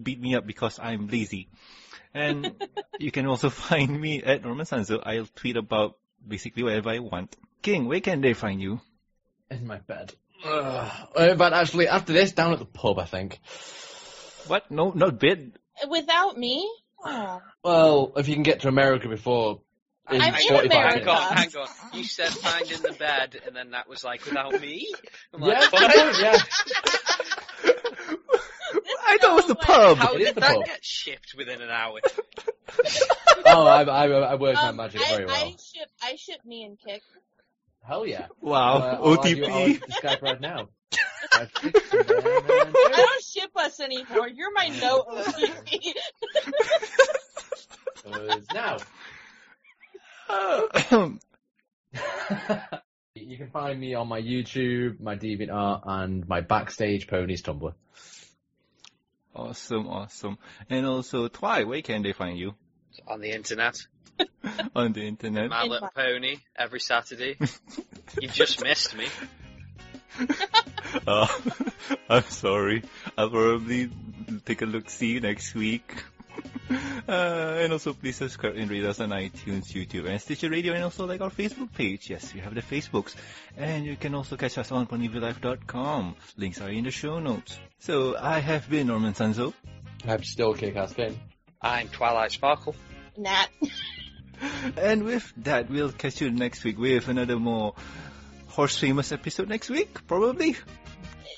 [0.04, 1.48] beat me up because I'm lazy.
[2.14, 2.54] And
[3.00, 5.02] you can also find me at Norman Sanzo.
[5.06, 7.36] I'll tweet about basically whatever I want.
[7.62, 8.80] King, where can they find you?
[9.50, 10.14] In my bed.
[10.46, 10.92] Ugh.
[11.16, 13.40] Uh, but actually, after this, down at the pub, I think.
[14.48, 14.70] What?
[14.70, 15.54] No, not bed.
[15.90, 16.70] Without me?
[17.04, 17.42] Oh.
[17.64, 19.62] Well, if you can get to America before.
[20.10, 21.14] In I'm in America.
[21.14, 21.68] Hang on, hang on.
[21.94, 24.88] You said find in the bed, and then that was like without me.
[25.34, 26.38] I'm like, Yeah, yeah.
[29.18, 29.98] I thought it was the pub.
[29.98, 30.66] How It is did the that pub.
[30.66, 32.00] get shipped within an hour?
[33.46, 35.36] Oh, I, I, I work my Um, magic I, very well.
[35.36, 37.02] I ship I ship me and Kick.
[37.88, 38.28] Hell yeah.
[38.42, 39.86] Wow, Uh, I'll add you- I'll add you OTP.
[39.86, 40.68] to Skype right now.
[41.34, 41.48] I
[42.98, 44.28] don't ship us anymore.
[44.28, 45.94] You're my no OTP.
[48.54, 48.78] now.
[53.16, 57.74] You can find me on my YouTube, my DeviantArt, and my Backstage Ponies Tumblr.
[59.38, 60.38] Awesome, awesome.
[60.70, 62.56] And also, Twy, where can they find you?
[63.08, 63.78] On the internet,
[64.76, 65.50] On the internet.
[65.50, 67.38] My Little Pony every Saturday.
[68.22, 69.08] You've just missed me.
[71.06, 71.28] Uh,
[72.10, 72.84] I'm sorry.
[73.18, 73.90] I'll probably
[74.46, 76.04] take a look, see you next week.
[77.08, 80.84] Uh, and also please subscribe and rate us on iTunes, YouTube, and Stitcher Radio, and
[80.84, 82.10] also like our Facebook page.
[82.10, 83.16] Yes, we have the Facebooks.
[83.56, 86.16] And you can also catch us on ponyvillelife.com.
[86.36, 87.58] Links are in the show notes.
[87.80, 89.54] So I have been Norman Sanzo.
[90.06, 91.18] I'm still kick-ass game.
[91.62, 92.76] I'm Twilight Sparkle.
[93.16, 93.48] Nat.
[94.78, 97.74] And with that, we'll catch you next week with another more
[98.50, 100.56] horse famous episode next week, probably.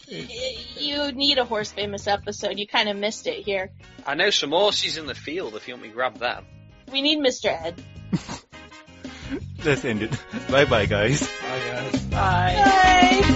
[0.10, 2.58] You need a horse famous episode.
[2.58, 3.72] You kind of missed it here.
[4.06, 6.46] I know some horses in the field if you want me to grab them.
[6.92, 7.46] We need Mr.
[7.46, 7.84] Ed.
[9.64, 10.12] Let's end it.
[10.50, 11.22] Bye bye, guys.
[11.22, 12.04] Bye guys.
[12.06, 12.56] Bye.
[12.56, 13.36] Bye.